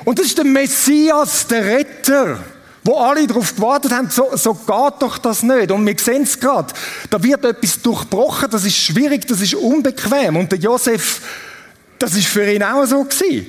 Und 0.05 0.17
das 0.17 0.27
ist 0.27 0.38
der 0.38 0.45
Messias, 0.45 1.45
der 1.47 1.65
Retter 1.65 2.39
wo 2.86 3.00
alle 3.00 3.25
darauf 3.25 3.56
gewartet 3.56 3.92
haben, 3.92 4.10
so, 4.12 4.30
so 4.36 4.54
geht 4.54 4.94
doch 5.00 5.18
das 5.18 5.42
nicht. 5.42 5.72
Und 5.72 5.86
wir 5.86 5.96
sehen 5.98 6.22
es 6.22 6.39
gerade, 6.39 6.72
da 7.10 7.22
wird 7.22 7.44
etwas 7.44 7.82
durchbrochen, 7.82 8.50
das 8.50 8.63
ist 8.63 8.77
schwierig, 8.77 9.27
das 9.27 9.42
ist 9.42 9.56
unbequem. 9.56 10.38
Und 10.38 10.51
der 10.51 10.60
Josef, 10.60 11.20
das 11.98 12.15
ist 12.15 12.27
für 12.27 12.50
ihn 12.50 12.62
auch 12.62 12.86
so 12.86 13.04
gewesen. 13.04 13.48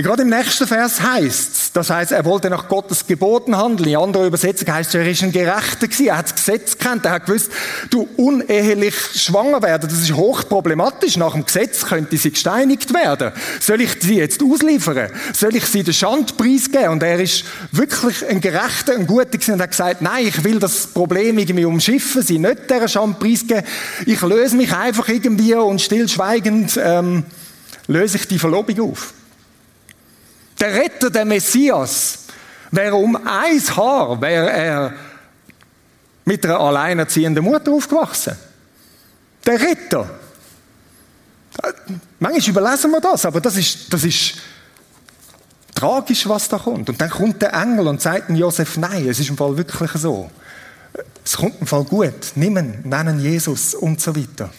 Gerade 0.00 0.22
im 0.22 0.28
nächsten 0.28 0.64
Vers 0.68 1.00
heißt 1.00 1.52
es, 1.52 1.72
das 1.72 1.90
heißt, 1.90 2.12
er 2.12 2.24
wollte 2.24 2.48
nach 2.48 2.68
Gottes 2.68 3.04
Geboten 3.04 3.56
handeln. 3.56 3.88
In 3.88 3.96
anderer 3.96 4.26
Übersetzung 4.26 4.72
heißt 4.72 4.90
es, 4.90 4.94
er 4.94 5.10
ist 5.10 5.24
ein 5.24 5.32
Gerechter 5.32 5.88
gewesen. 5.88 6.06
Er 6.06 6.18
hat 6.18 6.26
das 6.26 6.36
Gesetz 6.36 6.78
kennt. 6.78 7.04
Er 7.04 7.10
hat 7.10 7.26
gewusst, 7.26 7.50
du 7.90 8.08
unehelich 8.16 8.94
schwanger 8.94 9.60
werden, 9.60 9.90
das 9.90 9.98
ist 9.98 10.14
hochproblematisch. 10.14 11.16
Nach 11.16 11.32
dem 11.32 11.44
Gesetz 11.44 11.84
könnte 11.84 12.16
sie 12.16 12.30
gesteinigt 12.30 12.94
werden. 12.94 13.32
Soll 13.58 13.80
ich 13.80 13.90
sie 14.00 14.18
jetzt 14.18 14.40
ausliefern? 14.40 15.10
Soll 15.32 15.56
ich 15.56 15.66
sie 15.66 15.82
den 15.82 15.94
Schandpreis 15.94 16.70
geben? 16.70 16.90
Und 16.90 17.02
er 17.02 17.18
ist 17.18 17.42
wirklich 17.72 18.24
ein 18.24 18.40
Gerechter, 18.40 18.94
ein 18.94 19.04
Guter 19.04 19.24
gewesen 19.24 19.54
und 19.54 19.62
hat 19.62 19.72
gesagt, 19.72 20.00
nein, 20.00 20.28
ich 20.28 20.44
will 20.44 20.60
das 20.60 20.86
Problem 20.86 21.38
irgendwie 21.38 21.64
umschiffen, 21.64 22.22
sie 22.22 22.38
nicht 22.38 22.70
der 22.70 22.86
Schandpreis 22.86 23.48
geben. 23.48 23.66
Ich 24.06 24.22
löse 24.22 24.54
mich 24.54 24.72
einfach 24.72 25.08
irgendwie 25.08 25.56
und 25.56 25.80
stillschweigend 25.80 26.78
ähm, 26.80 27.24
löse 27.88 28.18
ich 28.18 28.28
die 28.28 28.38
Verlobung 28.38 28.92
auf. 28.92 29.12
Der 30.60 30.74
Retter, 30.74 31.10
der 31.10 31.24
Messias, 31.24 32.24
wäre 32.70 32.96
um 32.96 33.16
ein 33.16 33.76
Haar, 33.76 34.20
wäre 34.20 34.50
er 34.50 34.94
mit 36.24 36.44
einer 36.44 36.60
alleinerziehenden 36.60 37.44
Mutter 37.44 37.72
aufgewachsen. 37.72 38.36
Der 39.46 39.60
Retter. 39.60 40.10
Manchmal 42.18 42.48
überlesen 42.48 42.90
wir 42.90 43.00
das, 43.00 43.24
aber 43.24 43.40
das 43.40 43.56
ist, 43.56 43.92
das 43.92 44.04
ist 44.04 44.34
tragisch, 45.74 46.28
was 46.28 46.48
da 46.48 46.58
kommt. 46.58 46.88
Und 46.90 47.00
dann 47.00 47.10
kommt 47.10 47.40
der 47.40 47.54
Engel 47.54 47.88
und 47.88 48.02
sagt 48.02 48.30
Josef, 48.30 48.76
nein, 48.76 49.08
es 49.08 49.20
ist 49.20 49.30
im 49.30 49.36
Fall 49.36 49.56
wirklich 49.56 49.90
so. 49.92 50.30
Es 51.24 51.36
kommt 51.36 51.60
im 51.60 51.66
Fall 51.66 51.84
gut. 51.84 52.32
Nimm 52.34 52.54
nennen 52.84 53.20
Jesus 53.20 53.74
und 53.74 54.00
so 54.00 54.14
weiter. 54.14 54.50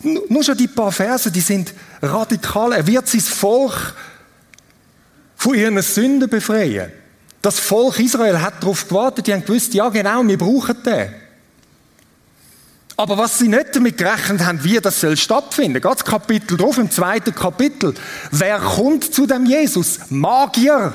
Nur 0.00 0.42
schon 0.42 0.56
die 0.56 0.68
paar 0.68 0.90
Verse, 0.90 1.30
die 1.30 1.40
sind 1.40 1.72
radikal. 2.00 2.72
Er 2.72 2.86
wird 2.86 3.08
sein 3.08 3.20
Volk 3.20 3.94
von 5.42 5.54
ihren 5.54 5.82
Sünden 5.82 6.28
befreien. 6.28 6.92
Das 7.42 7.58
Volk 7.58 7.98
Israel 7.98 8.40
hat 8.40 8.62
darauf 8.62 8.86
gewartet, 8.86 9.26
die 9.26 9.32
haben 9.32 9.44
gewusst, 9.44 9.74
ja 9.74 9.88
genau, 9.88 10.22
wir 10.24 10.38
brauchen 10.38 10.76
den. 10.84 11.12
Aber 12.96 13.18
was 13.18 13.40
sie 13.40 13.48
nicht 13.48 13.74
damit 13.74 13.98
gerechnet 13.98 14.44
haben, 14.44 14.62
wie 14.62 14.78
das 14.78 15.00
soll 15.00 15.16
stattfinden, 15.16 15.80
ganz 15.80 16.04
Kapitel 16.04 16.56
drauf, 16.56 16.78
im 16.78 16.92
zweiten 16.92 17.34
Kapitel, 17.34 17.92
wer 18.30 18.60
kommt 18.60 19.12
zu 19.12 19.26
dem 19.26 19.44
Jesus? 19.44 19.98
Magier 20.10 20.94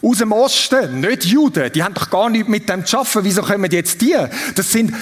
aus 0.00 0.18
dem 0.18 0.32
Osten, 0.32 1.00
nicht 1.00 1.26
Juden, 1.26 1.70
die 1.70 1.82
haben 1.82 1.92
doch 1.92 2.08
gar 2.08 2.30
nichts 2.30 2.48
mit 2.48 2.70
dem 2.70 2.86
zu 2.86 2.92
schaffen, 2.92 3.24
wieso 3.24 3.42
kommen 3.42 3.70
jetzt 3.70 4.00
die? 4.00 4.16
Das 4.54 4.72
sind 4.72 4.94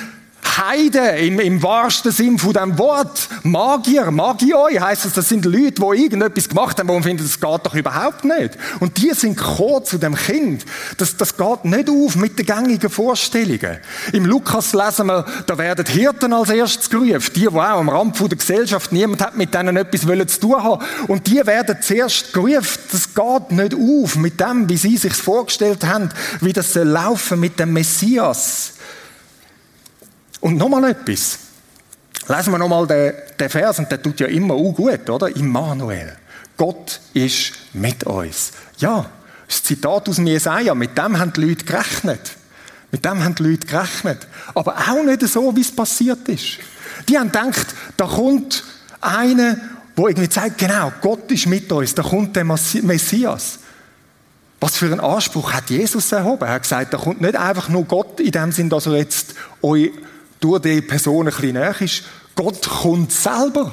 Heiden 0.58 1.16
im, 1.16 1.40
im 1.40 1.62
wahrsten 1.62 2.12
Sinn 2.12 2.38
von 2.38 2.52
dem 2.52 2.78
Wort. 2.78 3.28
Magier, 3.42 4.10
Magioi 4.10 4.76
heisst 4.78 5.04
es, 5.04 5.12
das 5.14 5.28
sind 5.28 5.44
Leute, 5.44 5.72
die 5.72 6.02
irgendetwas 6.02 6.48
gemacht 6.48 6.78
haben, 6.78 6.88
wo 6.88 6.94
man 6.94 7.02
findet, 7.02 7.26
das 7.26 7.40
geht 7.40 7.66
doch 7.66 7.74
überhaupt 7.74 8.24
nicht. 8.24 8.58
Und 8.80 8.96
die 8.98 9.10
sind 9.10 9.36
gekommen 9.36 9.84
zu 9.84 9.98
dem 9.98 10.14
Kind. 10.14 10.64
Das, 10.98 11.16
das 11.16 11.36
geht 11.36 11.64
nicht 11.64 11.88
auf 11.88 12.16
mit 12.16 12.38
den 12.38 12.46
gängigen 12.46 12.90
Vorstellungen. 12.90 13.78
Im 14.12 14.26
Lukas 14.26 14.72
lesen 14.72 15.06
wir, 15.06 15.24
da 15.46 15.58
werden 15.58 15.86
Hirten 15.86 16.32
als 16.32 16.50
erstes 16.50 16.90
gerufen. 16.90 17.30
Die, 17.34 17.40
die 17.40 17.48
auch 17.48 17.58
am 17.58 17.88
Rand 17.88 18.18
der 18.20 18.28
Gesellschaft, 18.28 18.92
niemand 18.92 19.22
hat 19.22 19.36
mit 19.36 19.54
denen 19.54 19.76
etwas 19.76 20.02
zu 20.34 20.40
tun 20.40 20.62
haben. 20.62 20.84
Und 21.08 21.26
die 21.26 21.44
werden 21.46 21.76
zuerst 21.80 22.32
gerufen. 22.32 22.78
Das 22.90 23.14
geht 23.14 23.50
nicht 23.52 23.74
auf 23.74 24.16
mit 24.16 24.40
dem, 24.40 24.68
wie 24.68 24.76
sie 24.76 24.96
sich 24.96 25.14
vorgestellt 25.14 25.84
haben, 25.84 26.10
wie 26.40 26.52
das 26.52 26.74
laufen 26.74 27.40
mit 27.40 27.58
dem 27.58 27.72
Messias. 27.72 28.72
Und 30.40 30.56
nochmal 30.56 30.90
etwas. 30.90 31.38
Lesen 32.28 32.52
wir 32.52 32.58
nochmal 32.58 32.86
den, 32.86 33.12
den 33.38 33.48
Vers, 33.48 33.78
und 33.78 33.90
der 33.90 34.02
tut 34.02 34.20
ja 34.20 34.26
immer 34.26 34.54
auch 34.54 34.72
gut, 34.72 35.08
oder? 35.10 35.34
Immanuel. 35.34 36.16
Gott 36.56 37.00
ist 37.14 37.52
mit 37.72 38.04
uns. 38.04 38.52
Ja, 38.78 39.10
das 39.46 39.62
Zitat 39.62 40.08
aus 40.08 40.16
dem 40.16 40.26
Jesaja, 40.26 40.74
mit 40.74 40.96
dem 40.96 41.18
haben 41.18 41.32
die 41.32 41.40
Leute 41.40 41.64
gerechnet. 41.64 42.32
Mit 42.92 43.04
dem 43.04 43.22
haben 43.22 43.34
die 43.34 43.42
Leute 43.42 43.66
gerechnet. 43.66 44.26
Aber 44.54 44.76
auch 44.76 45.02
nicht 45.02 45.26
so, 45.26 45.54
wie 45.56 45.60
es 45.60 45.74
passiert 45.74 46.28
ist. 46.28 46.58
Die 47.08 47.18
haben 47.18 47.32
gedacht, 47.32 47.74
da 47.96 48.06
kommt 48.06 48.64
einer, 49.00 49.56
der 49.96 50.04
irgendwie 50.04 50.28
zeigt, 50.28 50.58
genau, 50.58 50.92
Gott 51.00 51.30
ist 51.32 51.46
mit 51.46 51.70
uns, 51.72 51.94
da 51.94 52.02
kommt 52.02 52.36
der 52.36 52.44
Messias. 52.44 53.58
Was 54.60 54.76
für 54.76 54.86
einen 54.86 55.00
Anspruch 55.00 55.52
hat 55.52 55.70
Jesus 55.70 56.12
erhoben? 56.12 56.46
Er 56.46 56.54
hat 56.54 56.62
gesagt, 56.62 56.92
da 56.92 56.98
kommt 56.98 57.20
nicht 57.22 57.36
einfach 57.36 57.68
nur 57.70 57.84
Gott 57.84 58.20
in 58.20 58.30
dem 58.30 58.52
Sinn, 58.52 58.68
dass 58.68 58.86
er 58.86 58.96
jetzt 58.96 59.34
euch 59.62 59.90
durch 60.40 60.62
die 60.62 60.80
Person 60.80 61.28
ein 61.28 61.34
bisschen 61.34 61.52
näher 61.52 61.80
ist, 61.80 62.02
Gott 62.34 62.66
kommt 62.66 63.12
selber. 63.12 63.72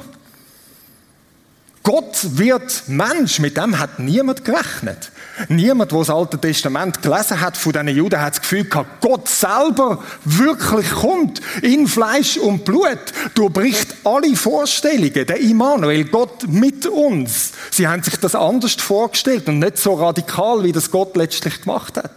Gott 1.88 2.18
wird 2.36 2.82
Mensch, 2.88 3.38
mit 3.38 3.56
dem 3.56 3.78
hat 3.78 3.98
niemand 3.98 4.44
gerechnet. 4.44 5.10
Niemand, 5.48 5.90
der 5.90 6.00
das 6.00 6.10
Alte 6.10 6.38
Testament 6.38 7.00
gelesen 7.00 7.40
hat 7.40 7.56
von 7.56 7.72
diesen 7.72 7.88
Juden, 7.88 8.20
hat 8.20 8.34
das 8.34 8.42
Gefühl 8.42 8.64
gehabt, 8.64 9.00
Gott 9.00 9.26
selber 9.26 10.02
wirklich 10.24 10.90
kommt 10.90 11.40
in 11.62 11.86
Fleisch 11.86 12.36
und 12.36 12.66
Blut, 12.66 12.98
durchbricht 13.34 13.94
alle 14.04 14.36
Vorstellungen. 14.36 15.26
Der 15.26 15.40
Immanuel, 15.40 16.04
Gott 16.04 16.46
mit 16.46 16.84
uns. 16.86 17.52
Sie 17.70 17.88
haben 17.88 18.02
sich 18.02 18.16
das 18.16 18.34
anders 18.34 18.74
vorgestellt 18.74 19.48
und 19.48 19.60
nicht 19.60 19.78
so 19.78 19.94
radikal, 19.94 20.64
wie 20.64 20.72
das 20.72 20.90
Gott 20.90 21.16
letztlich 21.16 21.62
gemacht 21.62 21.96
hat. 21.96 22.12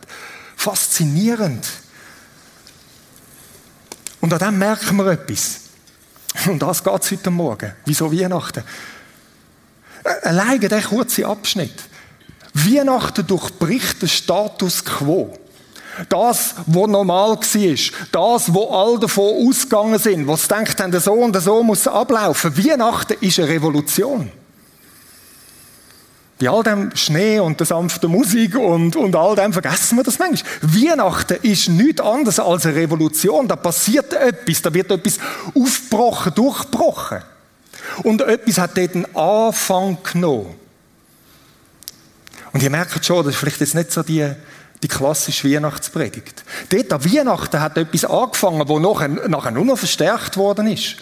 Faszinierend. 0.58 1.66
Und 4.22 4.34
an 4.34 4.40
dem 4.40 4.60
merken 4.60 4.96
wir 4.98 5.08
etwas. 5.08 5.62
Und 6.48 6.62
das 6.62 6.84
geht 6.84 7.04
es 7.04 7.12
heute 7.12 7.30
Morgen. 7.30 7.74
Wieso 7.86 8.12
Weihnachten? 8.12 8.64
Alleine 10.24 10.68
der 10.68 10.82
kurze 10.82 11.26
Abschnitt. 11.26 11.74
Weihnachten 12.54 13.26
durchbricht 13.26 14.02
den 14.02 14.10
Status 14.10 14.84
quo. 14.84 15.38
Das, 16.10 16.56
was 16.66 16.88
normal 16.88 17.32
war, 17.32 18.38
das, 18.38 18.54
wo 18.54 18.70
alle 18.70 19.00
davon 19.00 19.48
ausgegangen 19.48 20.00
sind, 20.00 20.28
was 20.28 20.48
denkt 20.48 20.80
haben, 20.80 20.98
so 21.00 21.14
und 21.14 21.40
so 21.42 21.64
muss 21.64 21.88
ablaufen. 21.88 22.58
Weihnachten 22.58 23.18
ist 23.20 23.40
eine 23.40 23.50
Revolution. 23.50 24.32
Bei 26.42 26.50
all 26.50 26.64
dem 26.64 26.96
Schnee 26.96 27.40
und 27.40 27.60
der 27.60 27.68
sanften 27.68 28.10
Musik 28.10 28.58
und, 28.58 28.96
und 28.96 29.16
all 29.16 29.36
dem 29.36 29.54
vergessen 29.54 29.98
wir 29.98 30.04
das 30.04 30.18
manchmal. 30.18 30.52
Weihnachten 30.64 31.38
ist 31.44 31.70
nichts 31.70 32.02
anderes 32.02 32.40
als 32.40 32.66
eine 32.66 32.76
Revolution. 32.78 33.48
Da 33.48 33.56
passiert 33.56 34.12
etwas, 34.14 34.64
da 34.64 34.74
wird 34.74 34.90
etwas 34.90 35.20
aufgebrochen, 35.54 36.34
durchbrochen. 36.34 37.22
Und 38.02 38.22
etwas 38.22 38.58
hat 38.58 38.76
dort 38.76 38.96
einen 38.96 39.16
Anfang 39.16 40.00
genommen. 40.02 40.56
Und 42.54 42.64
ihr 42.64 42.72
merkt 42.72 43.06
schon, 43.06 43.24
das 43.24 43.36
ist 43.36 43.40
vielleicht 43.40 43.60
jetzt 43.60 43.76
nicht 43.76 43.92
so 43.92 44.02
die, 44.02 44.28
die 44.82 44.88
klassische 44.88 45.48
Weihnachtspredigt. 45.48 46.44
Dort 46.70 46.92
an 46.92 47.06
Weihnachten 47.06 47.62
hat 47.62 47.78
etwas 47.78 48.04
angefangen, 48.04 48.68
wo 48.68 48.80
nachher, 48.80 49.10
nachher 49.10 49.52
nur 49.52 49.66
noch 49.66 49.78
verstärkt 49.78 50.38
worden 50.38 50.66
ist. 50.66 50.96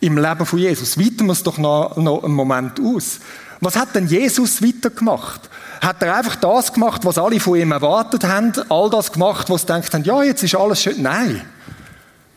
Im 0.00 0.18
Leben 0.18 0.44
von 0.44 0.58
Jesus. 0.58 0.98
Weiten 0.98 1.26
wir 1.26 1.32
es 1.32 1.44
doch 1.44 1.58
noch, 1.58 1.96
noch 1.96 2.24
einen 2.24 2.34
Moment 2.34 2.80
aus. 2.80 3.20
Was 3.60 3.76
hat 3.76 3.94
denn 3.94 4.06
Jesus 4.06 4.62
weitergemacht? 4.62 5.42
Hat 5.80 6.02
er 6.02 6.16
einfach 6.16 6.36
das 6.36 6.72
gemacht, 6.72 7.04
was 7.04 7.18
alle 7.18 7.40
von 7.40 7.58
ihm 7.58 7.72
erwartet 7.72 8.24
haben? 8.24 8.52
All 8.68 8.90
das 8.90 9.12
gemacht, 9.12 9.50
was 9.50 9.62
sie 9.62 9.66
gedacht 9.66 9.92
haben, 9.92 10.04
ja, 10.04 10.22
jetzt 10.22 10.42
ist 10.42 10.54
alles 10.54 10.82
schön? 10.82 11.02
Nein. 11.02 11.42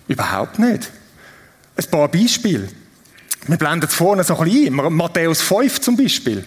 Überhaupt 0.07 0.59
nicht. 0.59 0.89
Ein 1.75 1.85
paar 1.91 2.07
Beispiele. 2.07 2.67
Wir 3.47 3.57
blenden 3.57 3.87
es 3.87 3.95
vorne 3.95 4.23
so 4.23 4.37
ein 4.37 4.45
bisschen 4.45 4.79
ein. 4.79 4.93
Matthäus 4.93 5.41
5 5.41 5.79
zum 5.81 5.95
Beispiel. 5.95 6.43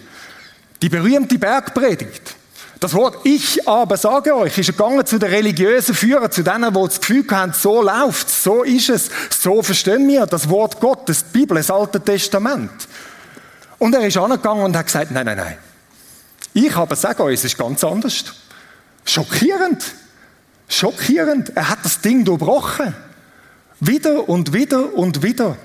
Die 0.82 0.88
berühmte 0.88 1.38
Bergpredigt. 1.38 2.36
Das 2.80 2.94
Wort 2.94 3.18
Ich 3.24 3.68
aber 3.68 3.98
sage 3.98 4.34
euch 4.34 4.56
ist 4.56 4.68
gegangen 4.68 5.04
zu 5.04 5.18
den 5.18 5.28
religiösen 5.28 5.94
Führern, 5.94 6.30
zu 6.30 6.42
denen, 6.42 6.72
die 6.72 6.80
das 6.80 6.98
Gefühl 6.98 7.26
haben, 7.30 7.52
so 7.52 7.82
läuft 7.82 8.30
so 8.30 8.62
ist 8.62 8.88
es, 8.88 9.10
so 9.28 9.62
verstehen 9.62 10.08
wir 10.08 10.24
das 10.24 10.48
Wort 10.48 10.80
Gottes, 10.80 11.26
die 11.26 11.40
Bibel, 11.40 11.58
das 11.58 11.70
Alte 11.70 12.00
Testament. 12.00 12.70
Und 13.80 13.94
er 13.94 14.06
ist 14.06 14.18
angegangen 14.18 14.62
und 14.62 14.76
hat 14.76 14.86
gesagt, 14.86 15.10
nein, 15.10 15.24
nein, 15.24 15.38
nein. 15.38 15.56
Ich 16.52 16.76
aber 16.76 16.94
sage 16.96 17.22
euch, 17.24 17.34
es 17.34 17.46
ist 17.46 17.56
ganz 17.56 17.82
anders. 17.82 18.24
Schockierend. 19.06 19.82
Schockierend. 20.68 21.56
Er 21.56 21.70
hat 21.70 21.78
das 21.82 22.00
Ding 22.00 22.24
durchbrochen. 22.24 22.94
Wieder 23.80 24.28
und 24.28 24.52
wieder 24.52 24.94
und 24.94 25.22
wieder. 25.22 25.56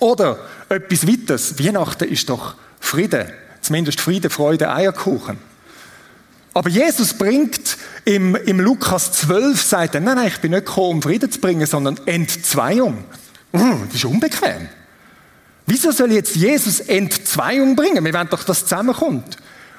Oder 0.00 0.38
etwas 0.68 1.08
weiteres. 1.08 1.58
Weihnachten 1.58 2.04
ist 2.04 2.28
doch 2.28 2.56
Friede. 2.78 3.32
Zumindest 3.62 4.02
Friede, 4.02 4.28
Freude, 4.28 4.70
Eierkuchen. 4.70 5.38
Aber 6.52 6.68
Jesus 6.68 7.14
bringt 7.14 7.78
im, 8.04 8.36
im 8.36 8.60
Lukas 8.60 9.12
12, 9.12 9.62
sagt 9.62 9.94
er, 9.94 10.02
nein, 10.02 10.16
nein, 10.16 10.28
ich 10.28 10.40
bin 10.42 10.50
nicht 10.50 10.66
gekommen, 10.66 10.96
um 10.96 11.02
Frieden 11.02 11.30
zu 11.30 11.40
bringen, 11.40 11.64
sondern 11.64 11.98
Entzweiung. 12.04 13.04
Das 13.50 13.94
ist 13.94 14.04
unbequem. 14.04 14.68
Wieso 15.66 15.90
soll 15.90 16.12
jetzt 16.12 16.36
Jesus 16.36 16.80
Entzweiung 16.80 17.74
bringen? 17.74 18.04
Wir 18.04 18.12
wollen 18.12 18.28
doch, 18.28 18.44
dass 18.44 18.58
es 18.58 18.64
zusammenkommt. 18.64 19.36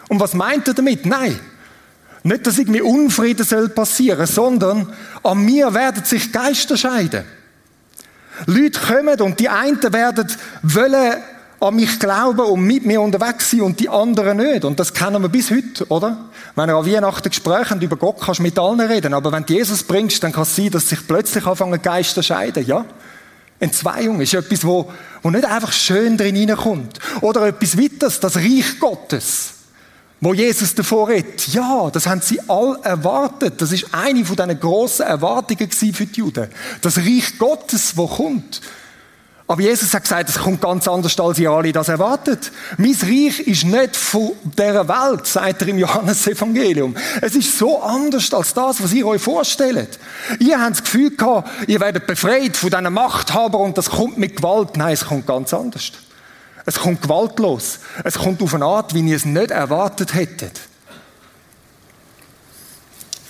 Und 0.07 0.19
was 0.19 0.33
meint 0.33 0.67
er 0.67 0.73
damit? 0.73 1.05
Nein. 1.05 1.39
Nicht, 2.23 2.47
dass 2.47 2.57
irgendwie 2.57 2.81
Unfrieden 2.81 3.45
soll 3.45 3.69
passieren, 3.69 4.25
sondern 4.25 4.91
an 5.21 5.45
mir 5.45 5.73
werden 5.73 6.03
sich 6.03 6.31
Geister 6.31 6.75
scheiden. 6.75 7.23
Leute 8.47 8.79
kommen 8.79 9.21
und 9.21 9.39
die 9.39 9.47
einen 9.47 9.81
werden 9.93 10.27
wollen 10.63 11.21
an 11.59 11.75
mich 11.75 11.99
glauben 11.99 12.41
und 12.41 12.61
mit 12.61 12.85
mir 12.85 12.99
unterwegs 12.99 13.49
sind 13.51 13.61
und 13.61 13.79
die 13.79 13.89
anderen 13.89 14.37
nicht. 14.37 14.65
Und 14.65 14.79
das 14.79 14.93
kennen 14.93 15.21
wir 15.21 15.29
bis 15.29 15.51
heute, 15.51 15.85
oder? 15.87 16.17
Wenn 16.55 16.67
du 16.67 16.77
an 16.77 16.85
Weihnachten 16.85 17.29
Gespräche 17.29 17.69
habt 17.69 17.83
über 17.83 17.95
Gott, 17.95 18.17
kannst 18.19 18.39
du 18.39 18.43
mit 18.43 18.57
allen 18.59 18.81
reden. 18.81 19.13
Aber 19.13 19.31
wenn 19.31 19.45
du 19.45 19.53
Jesus 19.53 19.83
bringst, 19.83 20.23
dann 20.23 20.31
kann 20.31 20.43
es 20.43 20.55
sein, 20.55 20.71
dass 20.71 20.89
sich 20.89 21.07
plötzlich 21.07 21.45
anfangen 21.45 21.81
Geister 21.81 22.23
scheiden, 22.23 22.65
ja? 22.65 22.85
Entzweiung 23.59 24.19
ist 24.19 24.33
etwas, 24.33 24.65
wo, 24.65 24.91
wo 25.21 25.29
nicht 25.29 25.45
einfach 25.45 25.71
schön 25.71 26.17
drin 26.17 26.35
hineinkommt. 26.35 27.00
Oder 27.21 27.47
etwas 27.47 27.77
weiteres, 27.77 28.19
das 28.19 28.35
Reich 28.35 28.79
Gottes, 28.79 29.53
wo 30.19 30.33
Jesus 30.33 30.75
davor 30.75 31.09
redet. 31.09 31.47
Ja, 31.50 31.89
das 31.89 32.07
haben 32.07 32.21
sie 32.21 32.39
all 32.47 32.77
erwartet. 32.83 33.62
Das 33.62 33.71
ist 33.71 33.93
eine 33.93 34.25
von 34.25 34.35
diesen 34.35 34.59
grossen 34.59 35.05
Erwartungen 35.05 35.71
für 35.71 36.05
die 36.05 36.19
Juden. 36.19 36.50
Das 36.81 36.97
Reich 36.97 37.38
Gottes, 37.38 37.95
wo 37.95 38.07
kommt. 38.07 38.62
Aber 39.47 39.61
Jesus 39.61 39.93
hat 39.93 40.03
gesagt, 40.03 40.29
es 40.29 40.39
kommt 40.39 40.61
ganz 40.61 40.87
anders, 40.87 41.19
als 41.19 41.37
ihr 41.37 41.51
alle 41.51 41.71
das 41.71 41.87
erwartet. 41.87 42.51
Mein 42.77 42.97
Reich 42.99 43.39
ist 43.41 43.63
nicht 43.63 43.95
von 43.95 44.31
dieser 44.43 44.87
Welt, 44.87 45.27
sagt 45.27 45.61
er 45.61 45.67
im 45.67 45.77
Johannesevangelium. 45.77 46.95
Es 47.21 47.35
ist 47.35 47.55
so 47.55 47.79
anders 47.79 48.33
als 48.33 48.55
das, 48.55 48.81
was 48.81 48.91
ihr 48.91 49.05
euch 49.05 49.21
vorstellt. 49.21 49.99
Ihr 50.39 50.59
habt 50.59 50.71
das 50.71 50.83
Gefühl 50.83 51.15
gehabt, 51.15 51.49
ihr 51.67 51.79
werdet 51.79 52.07
befreit 52.07 52.57
von 52.57 52.71
diesen 52.71 52.91
Machthabern 52.91 53.61
und 53.61 53.77
das 53.77 53.91
kommt 53.91 54.17
mit 54.17 54.37
Gewalt. 54.37 54.77
Nein, 54.77 54.93
es 54.93 55.05
kommt 55.05 55.27
ganz 55.27 55.53
anders. 55.53 55.91
Es 56.65 56.79
kommt 56.79 57.03
gewaltlos. 57.03 57.79
Es 58.03 58.15
kommt 58.15 58.41
auf 58.41 58.55
eine 58.55 58.65
Art, 58.65 58.95
wie 58.95 59.07
ihr 59.07 59.15
es 59.15 59.25
nicht 59.25 59.51
erwartet 59.51 60.15
hättet. 60.15 60.59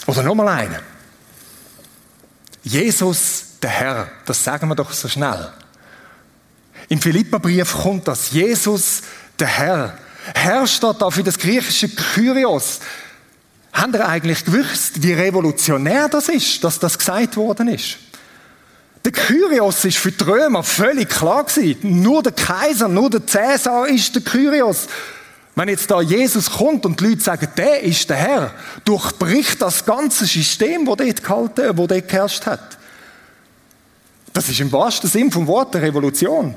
Oder 0.07 0.23
nochmal 0.23 0.47
eine. 0.47 0.79
Jesus, 2.63 3.43
der 3.61 3.69
Herr, 3.69 4.07
das 4.25 4.41
sagen 4.41 4.69
wir 4.69 4.75
doch 4.75 4.93
so 4.93 5.09
schnell. 5.09 5.51
Im 6.89 7.01
Philipperbrief 7.01 7.73
kommt 7.73 8.07
das. 8.07 8.31
Jesus, 8.31 9.01
der 9.39 9.47
Herr. 9.47 9.97
Herr 10.33 10.67
steht 10.67 11.01
da 11.01 11.09
für 11.09 11.23
das 11.23 11.37
griechische 11.37 11.89
Kyrios. 11.89 12.79
Habt 13.73 13.95
ihr 13.95 14.07
eigentlich 14.07 14.45
gewusst, 14.45 15.03
wie 15.03 15.13
revolutionär 15.13 16.07
das 16.07 16.29
ist, 16.29 16.63
dass 16.63 16.79
das 16.79 16.97
gesagt 16.97 17.35
worden 17.35 17.67
ist? 17.67 17.97
Der 19.03 19.11
Kyrios 19.11 19.85
ist 19.85 19.97
für 19.97 20.11
die 20.11 20.23
Römer 20.23 20.63
völlig 20.63 21.09
klar 21.09 21.43
gewesen. 21.43 22.01
Nur 22.01 22.23
der 22.23 22.31
Kaiser, 22.31 22.87
nur 22.87 23.09
der 23.09 23.27
Cäsar 23.27 23.87
ist 23.87 24.15
der 24.15 24.23
Kyrios. 24.23 24.87
Wenn 25.53 25.69
jetzt 25.69 25.91
da 25.91 26.01
Jesus 26.01 26.49
kommt 26.49 26.85
und 26.85 26.99
die 26.99 27.09
Leute 27.09 27.21
sagen, 27.21 27.47
der 27.55 27.83
ist 27.83 28.09
der 28.09 28.17
Herr, 28.17 28.51
durchbricht 28.83 29.61
das 29.61 29.85
ganze 29.85 30.25
System, 30.25 30.87
wo 30.87 30.95
dort 30.95 31.23
gehalten, 31.23 31.77
wo 31.77 31.85
dort 31.85 32.07
geherrscht 32.07 32.45
hat. 32.45 32.77
Das 34.33 34.49
ist 34.49 34.59
im 34.59 34.71
wahrsten 34.71 35.09
Sinn 35.09 35.31
vom 35.31 35.47
Wort 35.47 35.75
eine 35.75 35.85
Revolution. 35.85 36.55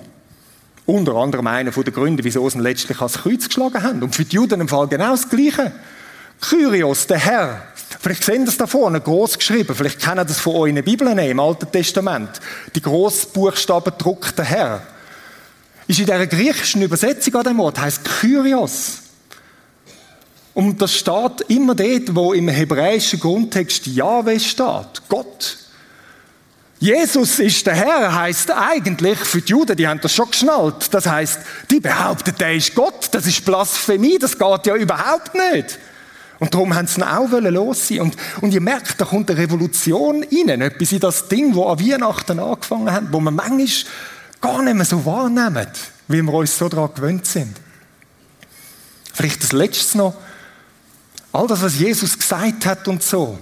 Unter 0.88 1.16
anderem 1.16 1.47
einer 1.47 1.71
der 1.71 1.92
Gründe, 1.92 2.25
wieso 2.25 2.49
sie 2.49 2.57
ihn 2.57 2.62
letztlich 2.62 2.97
ans 2.97 3.18
Kreuz 3.18 3.47
geschlagen 3.47 3.83
haben. 3.83 4.02
Und 4.02 4.14
für 4.14 4.25
die 4.25 4.37
Juden 4.37 4.62
im 4.62 4.68
Fall 4.68 4.88
genau 4.88 5.11
das 5.11 5.28
Gleiche. 5.28 5.71
Kyrios, 6.40 7.07
der 7.07 7.18
Herr. 7.18 7.62
Vielleicht 8.00 8.25
sehen 8.25 8.40
Sie 8.40 8.47
das 8.47 8.57
da 8.57 8.66
vorne, 8.66 8.99
groß 8.99 9.37
geschrieben. 9.37 9.75
Vielleicht 9.75 10.00
kennen 10.00 10.26
das 10.26 10.40
von 10.40 10.54
euch 10.54 10.71
in 10.71 10.76
der 10.76 10.83
Bibel 10.83 11.07
im 11.07 11.40
Alten 11.40 11.71
Testament. 11.71 12.40
Die 12.75 12.80
Großbuchstaben 12.80 13.99
druckt 13.99 14.38
der 14.38 14.47
Herr. 14.47 14.83
Ist 15.87 15.99
in 15.99 16.07
dieser 16.07 16.26
griechischen 16.26 16.80
Übersetzung 16.80 17.35
an 17.35 17.45
dem 17.45 17.59
Wort, 17.59 17.78
heißt 17.78 18.02
Kyrios. 18.07 19.00
Und 20.54 20.80
das 20.80 20.95
steht 20.95 21.42
immer 21.49 21.75
dort, 21.75 22.14
wo 22.14 22.33
im 22.33 22.49
hebräischen 22.49 23.21
Grundtext 23.21 23.87
Jahwe 23.88 24.40
steht. 24.40 25.02
Gott. 25.07 25.59
Jesus 26.80 27.40
ist 27.40 27.66
der 27.66 27.74
Herr, 27.74 28.14
heißt 28.14 28.52
eigentlich 28.52 29.18
für 29.18 29.40
die 29.40 29.50
Juden, 29.50 29.76
die 29.76 29.88
haben 29.88 30.00
das 30.00 30.14
schon 30.14 30.30
geschnallt. 30.30 30.94
Das 30.94 31.06
heißt, 31.06 31.40
die 31.70 31.80
behaupten, 31.80 32.34
der 32.38 32.54
ist 32.54 32.74
Gott. 32.74 33.08
Das 33.10 33.26
ist 33.26 33.44
Blasphemie. 33.44 34.18
Das 34.18 34.38
geht 34.38 34.66
ja 34.66 34.76
überhaupt 34.76 35.34
nicht. 35.34 35.78
Und 36.38 36.54
darum 36.54 36.72
haben 36.74 36.86
sie 36.86 37.00
ihn 37.00 37.02
auch 37.02 37.28
los 37.30 37.88
sein. 37.88 38.00
Und, 38.00 38.16
und 38.40 38.54
ihr 38.54 38.60
merkt, 38.60 39.00
da 39.00 39.04
kommt 39.04 39.28
eine 39.28 39.40
Revolution 39.40 40.24
rein. 40.24 40.60
Etwas 40.60 40.92
in 40.92 41.00
das 41.00 41.26
Ding, 41.26 41.52
wo 41.56 41.66
an 41.66 41.80
Weihnachten 41.80 42.38
angefangen 42.38 42.92
hat, 42.92 43.04
wo 43.12 43.18
man 43.18 43.34
manchmal 43.34 43.92
gar 44.40 44.62
nicht 44.62 44.76
mehr 44.76 44.84
so 44.84 45.04
wahrnehmen, 45.04 45.66
wie 46.06 46.22
wir 46.22 46.32
uns 46.32 46.56
so 46.56 46.68
daran 46.68 46.94
gewöhnt 46.94 47.26
sind. 47.26 47.56
Vielleicht 49.12 49.42
das 49.42 49.50
Letzte 49.50 49.98
noch. 49.98 50.14
All 51.32 51.48
das, 51.48 51.60
was 51.60 51.76
Jesus 51.76 52.16
gesagt 52.16 52.66
hat 52.66 52.86
und 52.86 53.02
so 53.02 53.36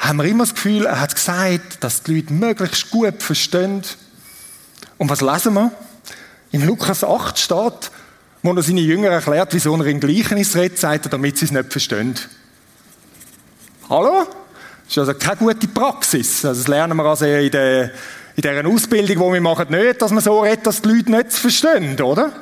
haben 0.00 0.16
wir 0.16 0.24
immer 0.24 0.44
das 0.44 0.54
Gefühl, 0.54 0.86
er 0.86 1.00
hat 1.00 1.14
gesagt, 1.14 1.84
dass 1.84 2.02
die 2.02 2.16
Leute 2.16 2.32
möglichst 2.32 2.90
gut 2.90 3.22
verstehen. 3.22 3.82
Und 4.96 5.10
was 5.10 5.20
lesen 5.20 5.52
wir? 5.54 5.70
Im 6.52 6.66
Lukas 6.66 7.04
8 7.04 7.38
steht, 7.38 7.90
wo 8.42 8.52
er 8.52 8.62
seine 8.62 8.80
Jünger 8.80 9.10
erklärt, 9.10 9.52
wieso 9.52 9.76
er 9.76 9.86
in 9.86 10.00
Gleichnis 10.00 10.56
redet, 10.56 10.78
sagt 10.78 11.06
er, 11.06 11.10
damit 11.10 11.36
sie 11.36 11.44
es 11.44 11.52
nicht 11.52 11.70
verstehen. 11.70 12.14
Hallo? 13.90 14.26
Das 14.84 14.96
ist 14.96 14.98
also 14.98 15.14
keine 15.14 15.36
gute 15.36 15.68
Praxis. 15.68 16.44
Also 16.44 16.62
das 16.62 16.68
lernen 16.68 16.96
wir 16.96 17.04
also 17.04 17.26
in 17.26 17.50
der, 17.50 17.84
in 17.84 18.42
dieser 18.42 18.66
Ausbildung, 18.66 19.28
die 19.28 19.34
wir 19.34 19.40
machen, 19.40 19.66
nicht, 19.68 20.00
dass 20.00 20.10
man 20.10 20.24
so 20.24 20.40
redet, 20.40 20.66
dass 20.66 20.80
die 20.80 20.88
Leute 20.88 21.10
nicht 21.10 21.32
verstehen, 21.34 22.00
oder? 22.00 22.32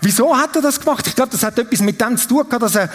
Wieso 0.00 0.36
hat 0.36 0.56
er 0.56 0.62
das 0.62 0.80
gemacht? 0.80 1.06
Ich 1.06 1.14
glaube, 1.14 1.32
das 1.32 1.42
hat 1.42 1.58
etwas 1.58 1.80
mit 1.80 2.00
dem 2.00 2.16
zu 2.16 2.28
tun 2.28 2.46
dass 2.58 2.74
er 2.76 2.88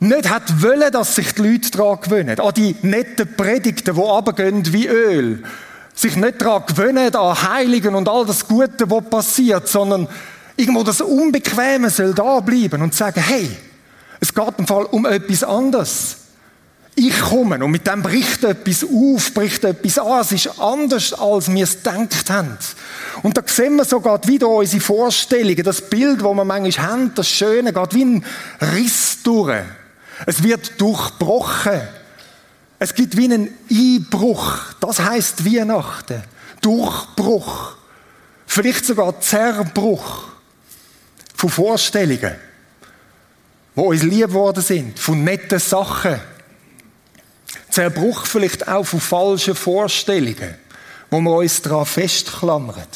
nicht 0.00 0.30
hat 0.30 0.62
wollen, 0.62 0.92
dass 0.92 1.14
sich 1.14 1.34
die 1.34 1.42
Leute 1.42 1.70
daran 1.70 2.00
gewöhnen. 2.00 2.38
An 2.38 2.54
die 2.54 2.76
netten 2.82 3.34
Predigten, 3.36 3.94
die 3.94 4.00
runtergehen 4.00 4.72
wie 4.72 4.86
Öl. 4.86 5.42
Sich 5.94 6.16
nicht 6.16 6.40
daran 6.40 6.64
gewöhnen, 6.66 7.14
an 7.14 7.42
Heiligen 7.42 7.94
und 7.94 8.08
all 8.08 8.24
das 8.24 8.46
Gute, 8.46 8.90
was 8.90 9.10
passiert, 9.10 9.68
sondern 9.68 10.06
irgendwo 10.56 10.84
das 10.84 11.00
Unbequeme 11.00 11.90
soll 11.90 12.14
da 12.14 12.40
bleiben 12.40 12.82
und 12.82 12.94
sagen, 12.94 13.20
hey, 13.20 13.50
es 14.20 14.34
geht 14.34 14.58
im 14.58 14.66
Fall 14.66 14.84
um 14.84 15.06
etwas 15.06 15.42
anderes. 15.42 16.16
Ich 16.94 17.16
komme 17.20 17.62
und 17.62 17.70
mit 17.70 17.86
dem 17.86 18.02
bricht 18.02 18.42
etwas 18.42 18.82
auf, 18.82 19.32
bricht 19.32 19.62
etwas 19.62 19.98
an. 20.00 20.20
Es 20.20 20.32
ist 20.32 20.58
anders, 20.58 21.12
als 21.12 21.48
wir 21.48 21.62
es 21.62 21.76
gedacht 21.76 22.28
haben. 22.28 22.58
Und 23.22 23.36
da 23.36 23.42
sehen 23.46 23.76
wir 23.76 23.84
sogar 23.84 24.26
wieder 24.26 24.48
unsere 24.48 24.82
Vorstellungen, 24.82 25.62
das 25.62 25.80
Bild, 25.80 26.20
das 26.20 26.24
wir 26.24 26.44
manchmal 26.44 26.88
haben, 26.88 27.12
das 27.14 27.28
Schöne, 27.28 27.72
geht 27.72 27.94
wie 27.94 28.04
ein 28.04 28.24
Riss 28.60 29.18
durch. 29.22 29.62
Es 30.26 30.42
wird 30.42 30.80
durchbrochen. 30.80 31.80
Es 32.78 32.94
gibt 32.94 33.16
wie 33.16 33.24
einen 33.24 33.50
Einbruch. 33.70 34.58
Das 34.80 35.00
heißt 35.00 35.44
Weihnachten. 35.44 36.22
Durchbruch. 36.60 37.76
Vielleicht 38.46 38.84
sogar 38.84 39.20
Zerbruch 39.20 40.24
von 41.34 41.50
Vorstellungen, 41.50 42.34
wo 43.74 43.90
uns 43.90 44.02
lieb 44.02 44.32
worden 44.32 44.62
sind, 44.62 44.98
von 44.98 45.22
netten 45.22 45.58
Sachen. 45.58 46.18
Zerbruch 47.70 48.26
vielleicht 48.26 48.66
auch 48.66 48.84
von 48.84 49.00
falschen 49.00 49.54
Vorstellungen, 49.54 50.56
wo 51.10 51.20
wir 51.20 51.36
uns 51.36 51.62
daran 51.62 51.86
festklammern. 51.86 52.86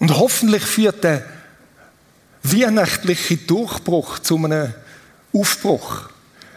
Und 0.00 0.18
hoffentlich 0.18 0.64
führt 0.64 1.04
der 1.04 1.24
weihnachtliche 2.42 3.36
Durchbruch 3.36 4.18
zu 4.18 4.36
einem 4.36 4.74
Aufbruch. 5.32 6.08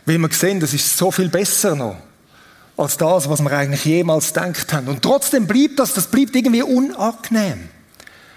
Weil 0.05 0.17
wir 0.19 0.29
sehen, 0.31 0.59
das 0.59 0.73
ist 0.73 0.97
so 0.97 1.11
viel 1.11 1.29
besser 1.29 1.75
noch 1.75 1.97
als 2.77 2.97
das, 2.97 3.29
was 3.29 3.41
wir 3.41 3.51
eigentlich 3.51 3.85
jemals 3.85 4.33
gedacht 4.33 4.73
haben. 4.73 4.88
Und 4.88 5.01
trotzdem 5.01 5.47
bleibt 5.47 5.79
das, 5.79 5.93
das 5.93 6.07
bleibt 6.07 6.35
irgendwie 6.35 6.63
unangenehm. 6.63 7.69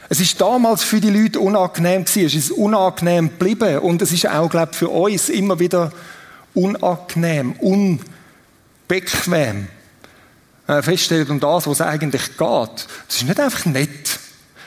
Es 0.08 0.20
ist 0.20 0.40
damals 0.40 0.84
für 0.84 1.00
die 1.00 1.10
Leute 1.10 1.40
unangenehm 1.40 2.04
gewesen, 2.04 2.26
es 2.26 2.34
ist 2.34 2.50
unangenehm 2.52 3.28
geblieben 3.28 3.80
und 3.80 4.00
es 4.00 4.12
ist 4.12 4.26
auch, 4.26 4.48
glaube 4.48 4.70
ich, 4.72 4.78
für 4.78 4.88
uns 4.88 5.28
immer 5.28 5.58
wieder 5.58 5.92
unangenehm, 6.54 7.52
unbequem. 8.88 9.68
Äh, 10.66 10.82
feststellt 10.82 11.28
um 11.30 11.40
das, 11.40 11.66
was 11.66 11.80
eigentlich 11.80 12.36
geht. 12.38 12.86
Es 13.08 13.16
ist 13.16 13.24
nicht 13.24 13.40
einfach 13.40 13.66
nett, 13.66 14.18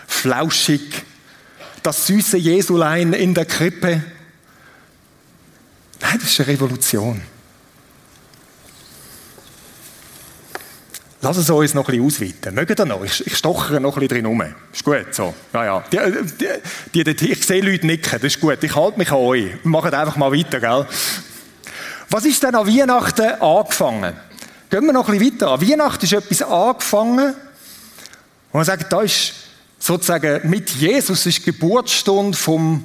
flauschig, 0.08 1.04
das 1.82 2.08
süße 2.08 2.38
Jesulein 2.38 3.14
in 3.14 3.34
der 3.34 3.46
Krippe. 3.46 4.04
Nein, 6.02 6.18
das 6.20 6.30
ist 6.30 6.40
eine 6.40 6.50
Revolution. 6.50 7.22
Lass 11.24 11.38
es 11.38 11.50
uns 11.52 11.76
noch 11.76 11.86
bisschen 11.86 12.04
ausweiten. 12.04 12.56
Mögen 12.56 12.76
ihr 12.78 12.86
noch? 12.86 13.04
Ich, 13.04 13.26
ich 13.28 13.38
stochere 13.38 13.80
noch 13.80 13.94
bisschen 13.94 14.08
drin 14.08 14.26
rum. 14.26 14.44
Ist 14.74 14.84
gut, 14.84 15.06
so. 15.12 15.36
Ja, 15.54 15.66
ja. 15.66 15.84
Die, 15.92 17.04
die, 17.04 17.16
die, 17.16 17.32
ich 17.32 17.46
sehe 17.46 17.62
Leute 17.62 17.86
nicken, 17.86 18.20
das 18.20 18.24
ist 18.24 18.40
gut. 18.40 18.58
Ich 18.64 18.76
halte 18.76 18.98
mich 18.98 19.12
an 19.12 19.18
euch. 19.18 19.52
Machen 19.64 19.94
einfach 19.94 20.16
mal 20.16 20.32
weiter, 20.32 20.60
gell? 20.60 20.88
Was 22.10 22.26
ist 22.26 22.42
denn 22.42 22.56
an 22.56 22.68
Weihnachten 22.68 23.40
angefangen? 23.40 24.14
Gehen 24.72 24.86
wir 24.86 24.94
noch 24.94 25.08
ein 25.08 25.20
bisschen 25.20 25.36
weiter. 25.36 25.52
An 25.52 25.62
Weihnachten 25.62 26.06
ist 26.06 26.14
etwas 26.14 26.42
angefangen, 26.42 27.36
wo 28.52 28.58
man 28.58 28.66
sagt, 28.66 28.92
da 28.92 29.02
ist 29.02 29.34
sozusagen 29.78 30.50
mit 30.50 30.72
Jesus 30.72 31.26
ist 31.28 31.38
die 31.38 31.52
Geburtsstunde 31.52 32.36
vom 32.36 32.84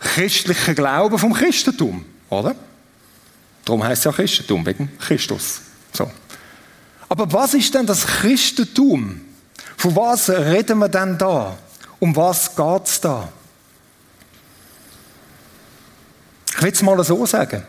christlichen 0.00 0.74
Glauben, 0.74 1.18
vom 1.18 1.32
Christentum. 1.32 2.04
Oder? 2.34 2.54
Darum 3.64 3.82
heißt 3.82 4.00
es 4.00 4.04
ja 4.04 4.12
Christentum, 4.12 4.66
wegen 4.66 4.98
Christus. 4.98 5.60
So. 5.92 6.10
Aber 7.08 7.32
was 7.32 7.54
ist 7.54 7.74
denn 7.74 7.86
das 7.86 8.06
Christentum, 8.06 9.20
Von 9.76 9.96
was 9.96 10.30
reden 10.30 10.78
wir 10.78 10.88
denn 10.88 11.18
da? 11.18 11.58
Um 12.00 12.14
was 12.16 12.54
geht 12.56 12.86
es 12.86 13.00
da? 13.00 13.28
Ich 16.56 16.62
will 16.62 16.72
es 16.72 16.82
mal 16.82 17.04
so 17.04 17.26
sagen. 17.26 17.62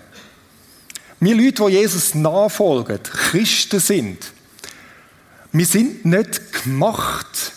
Wir 1.20 1.36
Leute, 1.36 1.66
die 1.66 1.74
Jesus 1.74 2.16
nachfolgen, 2.16 3.02
Christen 3.04 3.80
sind, 3.80 4.32
wir 5.52 5.66
sind 5.66 6.06
nicht 6.06 6.64
gemacht 6.64 7.54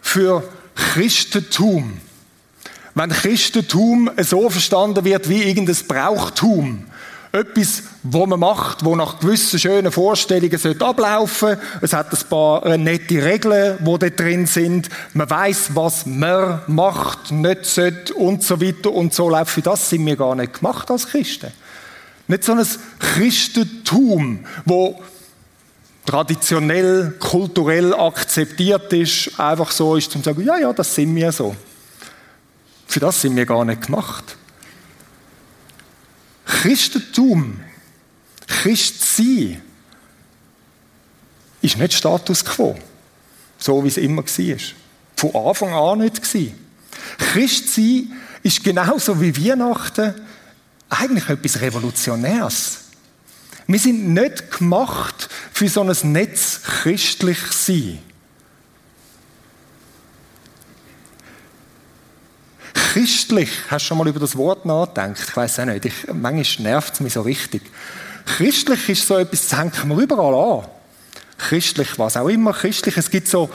für 0.00 0.42
Christentum. 0.74 2.00
Wenn 2.94 3.10
Christentum 3.10 4.10
so 4.18 4.50
verstanden 4.50 5.04
wird 5.04 5.28
wie 5.28 5.42
irgendein 5.42 5.76
Brauchtum, 5.88 6.84
etwas, 7.32 7.84
was 8.02 8.26
man 8.26 8.40
macht, 8.40 8.84
wo 8.84 8.94
nach 8.94 9.18
gewissen 9.18 9.58
schönen 9.58 9.90
Vorstellungen 9.90 10.58
sollte 10.58 10.84
ablaufen. 10.84 11.56
Es 11.80 11.94
hat 11.94 12.12
ein 12.12 12.28
paar 12.28 12.66
äh, 12.66 12.76
nette 12.76 13.24
Regeln, 13.24 13.78
die 13.80 13.98
da 13.98 14.10
drin 14.10 14.44
sind. 14.44 14.90
Man 15.14 15.30
weiß, 15.30 15.70
was 15.74 16.04
man 16.04 16.60
macht, 16.66 17.30
nicht 17.30 17.64
sollte 17.64 18.12
und 18.14 18.42
so 18.42 18.60
weiter 18.60 18.92
und 18.92 19.14
so 19.14 19.30
läuft. 19.30 19.52
Für 19.52 19.62
das 19.62 19.88
sind 19.88 20.04
wir 20.04 20.16
gar 20.16 20.34
nicht 20.34 20.58
gemacht 20.58 20.90
als 20.90 21.06
Christen. 21.06 21.50
Nicht 22.28 22.44
so 22.44 22.52
ein 22.52 22.66
Christentum, 22.98 24.40
wo 24.66 25.00
traditionell, 26.04 27.14
kulturell 27.18 27.94
akzeptiert 27.94 28.92
ist, 28.92 29.40
einfach 29.40 29.70
so 29.70 29.96
ist, 29.96 30.10
zum 30.10 30.22
zu 30.22 30.30
sagen, 30.30 30.44
ja, 30.44 30.58
ja, 30.58 30.72
das 30.72 30.94
sind 30.94 31.14
wir 31.14 31.32
so. 31.32 31.56
Für 32.92 33.00
das 33.00 33.22
sind 33.22 33.34
wir 33.36 33.46
gar 33.46 33.64
nicht 33.64 33.86
gemacht. 33.86 34.36
Christentum, 36.44 37.58
Christsein, 38.46 39.62
ist 41.62 41.78
nicht 41.78 41.94
Status 41.94 42.44
quo, 42.44 42.78
so 43.56 43.82
wie 43.82 43.88
es 43.88 43.96
immer 43.96 44.22
war. 44.22 44.58
Von 45.16 45.34
Anfang 45.34 45.72
an 45.72 46.00
nicht. 46.00 46.20
Christsein 47.16 48.12
ist 48.42 48.62
genauso 48.62 49.18
wie 49.22 49.42
Weihnachten 49.42 50.14
eigentlich 50.90 51.30
etwas 51.30 51.62
Revolutionäres. 51.62 52.80
Wir 53.68 53.78
sind 53.78 54.12
nicht 54.12 54.50
gemacht 54.50 55.30
für 55.50 55.70
so 55.70 55.80
ein 55.80 56.12
Netz 56.12 56.60
christlich 56.62 57.38
sein. 57.52 58.00
Christlich, 62.90 63.48
hast 63.70 63.84
du 63.84 63.88
schon 63.88 63.98
mal 63.98 64.08
über 64.08 64.20
das 64.20 64.36
Wort 64.36 64.66
nachgedacht? 64.66 65.16
Ich 65.28 65.36
weiß 65.36 65.60
auch 65.60 65.64
nicht, 65.66 65.84
ich, 65.84 65.94
manchmal 66.12 66.72
nervt 66.72 66.94
es 66.94 67.00
mich 67.00 67.12
so 67.12 67.22
richtig. 67.22 67.62
Christlich 68.26 68.88
ist 68.88 69.06
so 69.06 69.16
etwas, 69.16 69.48
das 69.48 69.58
hängt 69.58 69.84
man 69.84 69.98
überall 69.98 70.34
an. 70.34 70.68
Christlich, 71.38 71.98
was 71.98 72.16
auch 72.16 72.28
immer, 72.28 72.52
christlich, 72.52 72.96
es 72.96 73.10
gibt 73.10 73.28
so, 73.28 73.50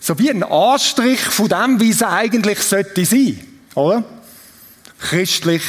so 0.00 0.18
wie 0.18 0.30
einen 0.30 0.44
Anstrich 0.44 1.20
von 1.20 1.48
dem, 1.48 1.80
wie 1.80 1.90
es 1.90 2.02
eigentlich 2.02 2.60
sollte 2.60 3.04
sein, 3.04 3.40
oder? 3.74 4.04
Christlich 5.00 5.62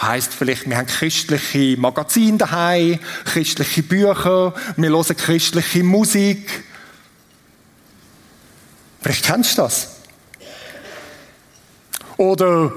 heißt 0.00 0.32
vielleicht, 0.32 0.68
wir 0.68 0.76
haben 0.76 0.86
christliche 0.86 1.80
Magazine 1.80 2.38
daheim, 2.38 2.98
christliche 3.24 3.82
Bücher, 3.82 4.54
wir 4.76 4.90
hören 4.90 5.16
christliche 5.16 5.82
Musik. 5.82 6.64
Vielleicht 9.00 9.24
kennst 9.24 9.58
du 9.58 9.62
das. 9.62 9.91
Oder 12.22 12.72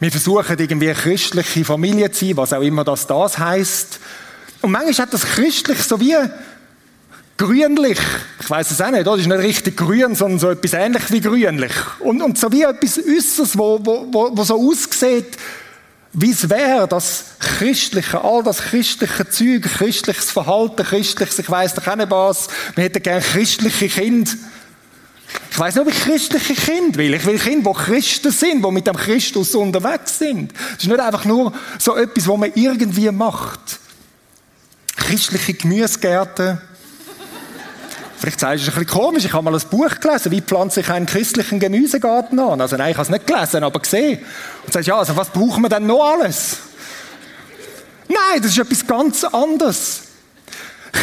wir 0.00 0.10
versuchen 0.10 0.58
irgendwie 0.58 0.90
christliche 0.94 1.62
Familie 1.62 2.10
zu 2.10 2.24
sein, 2.24 2.36
was 2.38 2.54
auch 2.54 2.62
immer 2.62 2.84
das, 2.84 3.06
das 3.06 3.36
heißt. 3.36 4.00
Und 4.62 4.70
manchmal 4.70 5.06
hat 5.06 5.12
das 5.12 5.26
christlich 5.26 5.82
so 5.82 6.00
wie 6.00 6.16
grünlich. 7.36 7.98
Ich 8.40 8.48
weiß 8.48 8.70
es 8.70 8.80
auch 8.80 8.90
nicht, 8.90 9.06
das 9.06 9.20
ist 9.20 9.26
nicht 9.26 9.40
richtig 9.40 9.76
grün, 9.76 10.14
sondern 10.14 10.38
so 10.38 10.48
etwas 10.48 10.72
ähnlich 10.72 11.02
wie 11.10 11.20
grünlich. 11.20 11.72
Und, 11.98 12.22
und 12.22 12.38
so 12.38 12.50
wie 12.50 12.62
etwas 12.62 12.98
Äußeres, 12.98 13.58
wo, 13.58 13.78
wo, 13.84 14.06
wo, 14.10 14.30
wo 14.34 14.42
so 14.42 14.54
aussieht, 14.54 15.36
wie 16.14 16.30
es 16.30 16.48
wäre, 16.48 16.88
das 16.88 17.24
Christliche, 17.38 18.24
all 18.24 18.42
das 18.42 18.62
christliche 18.62 19.28
Zeug, 19.28 19.64
christliches 19.64 20.30
Verhalten, 20.30 20.82
christliches, 20.82 21.40
ich 21.40 21.50
weiss 21.50 21.74
doch 21.74 21.86
auch 21.86 21.96
nicht 21.96 22.10
was, 22.10 22.48
wir 22.74 22.84
hätten 22.84 23.02
gerne 23.02 23.20
christliche 23.20 23.88
Kinder. 23.88 24.32
Ich 25.50 25.58
weiß 25.58 25.74
nicht, 25.74 25.86
ob 25.86 25.92
ich 25.92 26.00
christliche 26.00 26.54
Kinder 26.54 26.98
will. 26.98 27.14
Ich 27.14 27.24
will 27.24 27.38
Kinder, 27.38 27.72
die 27.72 27.78
Christen 27.84 28.30
sind, 28.30 28.64
die 28.64 28.70
mit 28.70 28.86
dem 28.86 28.96
Christus 28.96 29.54
unterwegs 29.54 30.18
sind. 30.18 30.52
Es 30.76 30.82
ist 30.82 30.88
nicht 30.88 31.00
einfach 31.00 31.24
nur 31.24 31.52
so 31.78 31.96
etwas, 31.96 32.28
was 32.28 32.36
man 32.36 32.52
irgendwie 32.54 33.10
macht. 33.10 33.80
Christliche 34.96 35.54
Gemüsegärten, 35.54 36.60
Vielleicht 38.18 38.40
sagst 38.40 38.66
du, 38.66 38.70
es 38.70 38.76
ein 38.76 38.84
bisschen 38.84 39.00
komisch, 39.00 39.24
ich 39.24 39.32
habe 39.32 39.44
mal 39.44 39.54
ein 39.54 39.68
Buch 39.70 40.00
gelesen, 40.00 40.32
wie 40.32 40.40
pflanze 40.40 40.80
ich 40.80 40.88
einen 40.88 41.06
christlichen 41.06 41.60
Gemüsegarten 41.60 42.38
an? 42.38 42.60
Also 42.60 42.76
nein, 42.76 42.90
ich 42.90 42.96
habe 42.96 43.04
es 43.04 43.10
nicht 43.10 43.26
gelesen, 43.26 43.62
aber 43.62 43.78
gesehen. 43.78 44.18
Und 44.64 44.72
sagst, 44.72 44.88
ja, 44.88 44.96
also 44.96 45.16
was 45.16 45.28
brauchen 45.28 45.62
wir 45.62 45.68
denn 45.68 45.86
noch 45.86 46.02
alles? 46.02 46.56
Nein, 48.08 48.42
das 48.42 48.52
ist 48.52 48.58
etwas 48.58 48.86
ganz 48.86 49.22
anderes. 49.22 50.05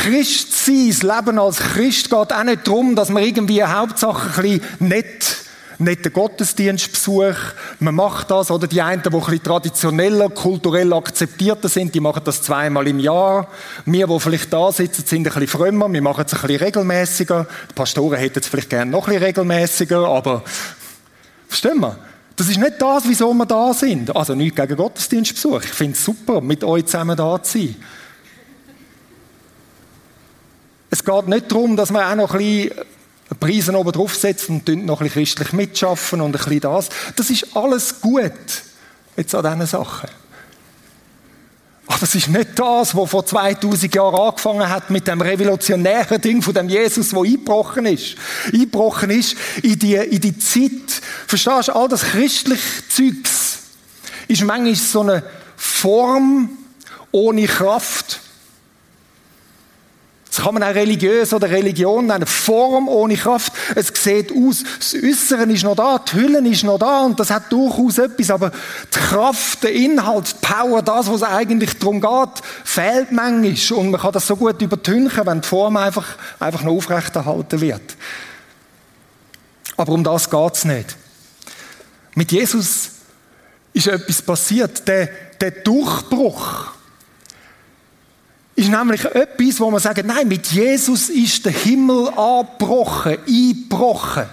Christ 0.02 0.66
sein, 0.66 0.90
das 0.90 1.04
Leben 1.04 1.40
als 1.40 1.58
Christ 1.58 2.10
geht 2.10 2.34
auch 2.34 2.44
nicht 2.44 2.68
darum, 2.68 2.96
dass 2.96 3.10
man 3.10 3.24
irgendwie 3.24 3.64
Hauptsache 3.64 4.42
ein 4.42 4.60
bisschen 4.60 4.62
nett 4.80 5.44
nicht 5.80 6.06
den 6.06 6.14
Gottesdienstbesuch. 6.14 7.36
Man 7.80 7.96
macht 7.96 8.32
das, 8.32 8.52
oder 8.52 8.68
die 8.68 8.82
einen, 8.82 9.02
die 9.02 9.10
ein 9.10 9.20
bisschen 9.20 9.44
traditioneller, 9.44 10.30
kulturell 10.30 10.94
akzeptierter 10.94 11.70
sind, 11.70 11.94
die 11.96 12.00
machen 12.00 12.22
das 12.24 12.42
zweimal 12.42 12.88
im 12.88 13.00
Jahr. 13.00 13.48
Wir, 13.86 14.08
die 14.08 14.20
vielleicht 14.20 14.54
da 14.54 14.72
sitzen, 14.72 15.06
sind 15.06 15.28
ein 15.28 15.34
bisschen 15.34 15.48
frömmer, 15.48 15.92
wir 15.92 16.02
machen 16.02 16.24
es 16.26 16.34
ein 16.34 16.42
bisschen 16.42 16.64
regelmäßiger. 16.64 17.48
Die 17.70 17.74
Pastoren 17.74 18.20
hätten 18.20 18.40
es 18.40 18.48
vielleicht 18.48 18.70
gerne 18.70 18.92
noch 18.92 19.08
ein 19.08 19.14
bisschen 19.14 19.24
regelmäßiger, 19.24 20.08
aber 20.08 20.44
verstehen 21.48 21.80
wir? 21.80 21.98
Das 22.36 22.50
ist 22.50 22.58
nicht 22.58 22.82
das, 22.82 23.04
wieso 23.08 23.32
wir 23.34 23.46
da 23.46 23.74
sind. 23.74 24.16
Also 24.16 24.34
nicht 24.34 24.56
gegen 24.56 24.76
Gottesdienstbesuch. 24.76 25.64
Ich 25.64 25.74
finde 25.74 25.94
es 25.94 26.04
super, 26.04 26.42
mit 26.42 26.64
euch 26.64 26.86
zusammen 26.86 27.16
da 27.16 27.42
zu 27.42 27.60
sein. 27.60 27.76
Es 30.94 31.04
geht 31.04 31.28
nicht 31.28 31.52
darum, 31.52 31.76
dass 31.76 31.90
man 31.90 32.04
auch 32.04 32.16
noch 32.16 32.36
ein 32.36 32.38
bisschen 32.38 32.86
Preise 33.40 33.76
oben 33.76 33.92
draufsetzen 33.92 34.62
und 34.64 34.86
noch 34.86 35.02
ein 35.02 35.08
bisschen 35.08 35.24
christlich 35.24 35.52
mitschaffen 35.52 36.22
und 36.22 36.28
ein 36.28 36.32
bisschen 36.34 36.60
das. 36.60 36.90
Das 37.16 37.32
ist 37.32 37.58
alles 37.58 38.00
gut, 38.00 38.32
jetzt 39.18 39.34
an 39.34 39.42
diesen 39.42 39.66
Sachen. 39.66 40.08
Aber 41.88 42.04
es 42.04 42.14
ist 42.14 42.28
nicht 42.28 42.60
das, 42.60 42.96
was 42.96 43.10
vor 43.10 43.26
2000 43.26 43.96
Jahren 43.96 44.20
angefangen 44.20 44.70
hat 44.70 44.92
mit 44.92 45.08
dem 45.08 45.20
revolutionären 45.20 46.22
Ding 46.22 46.44
von 46.44 46.54
dem 46.54 46.70
Jesus, 46.70 47.12
wo 47.12 47.24
eingebrochen 47.24 47.88
ist. 47.88 48.16
Eingebrochen 48.54 49.10
ist 49.10 49.36
in 49.64 49.80
die, 49.80 49.96
in 49.96 50.22
die 50.22 50.38
Zeit. 50.38 51.02
Verstehst 51.26 51.70
du, 51.70 51.76
all 51.76 51.88
das 51.88 52.04
christliche 52.04 52.88
Zeugs 52.88 53.58
ist 54.28 54.44
manchmal 54.44 54.76
so 54.76 55.02
eine 55.02 55.24
Form 55.58 56.50
ohne 57.12 57.48
Kraft. 57.48 58.20
Das 60.34 60.44
kann 60.44 60.56
man 60.56 60.64
auch 60.64 60.74
religiös 60.74 61.32
oder 61.32 61.48
Religion 61.52 62.08
nennen. 62.08 62.26
Form 62.26 62.88
ohne 62.88 63.16
Kraft. 63.16 63.54
Es 63.76 63.94
sieht 63.94 64.32
aus, 64.32 64.64
das 64.80 64.96
Äußere 64.96 65.44
ist 65.44 65.64
noch 65.64 65.76
da, 65.76 66.00
die 66.00 66.14
Hülle 66.14 66.50
ist 66.50 66.64
noch 66.64 66.80
da 66.80 67.02
und 67.02 67.20
das 67.20 67.30
hat 67.30 67.52
durchaus 67.52 68.00
etwas, 68.00 68.32
aber 68.32 68.50
die 68.50 68.98
Kraft, 68.98 69.62
der 69.62 69.74
Inhalt, 69.74 70.34
die 70.34 70.48
Power, 70.48 70.82
das, 70.82 71.08
was 71.12 71.22
eigentlich 71.22 71.78
darum 71.78 72.02
geht, 72.02 72.44
fehlt 72.64 73.12
manchmal 73.12 73.80
und 73.80 73.92
man 73.92 74.02
kann 74.02 74.12
das 74.12 74.26
so 74.26 74.36
gut 74.36 74.60
übertünchen, 74.60 75.24
wenn 75.24 75.42
die 75.42 75.48
Form 75.48 75.78
einfach, 75.78 76.16
einfach 76.40 76.64
noch 76.64 76.74
aufrechterhalten 76.74 77.62
wird. 77.62 77.96
Aber 79.78 79.92
um 79.94 80.04
das 80.04 80.32
geht 80.32 80.56
es 80.56 80.66
nicht. 80.66 80.96
Mit 82.16 82.32
Jesus 82.32 82.90
ist 83.74 83.86
etwas 83.86 84.24
passiert, 84.24 84.88
der, 84.88 85.10
der 85.40 85.52
Durchbruch 85.52 86.73
ist 88.56 88.70
nämlich 88.70 89.04
etwas, 89.06 89.60
wo 89.60 89.72
man 89.72 89.80
sagt, 89.80 90.06
nein, 90.06 90.28
mit 90.28 90.48
Jesus 90.48 91.10
ist 91.10 91.46
der 91.46 91.52
Himmel 91.52 92.10
angebrochen, 92.10 93.18
eingebrochen. 93.28 94.26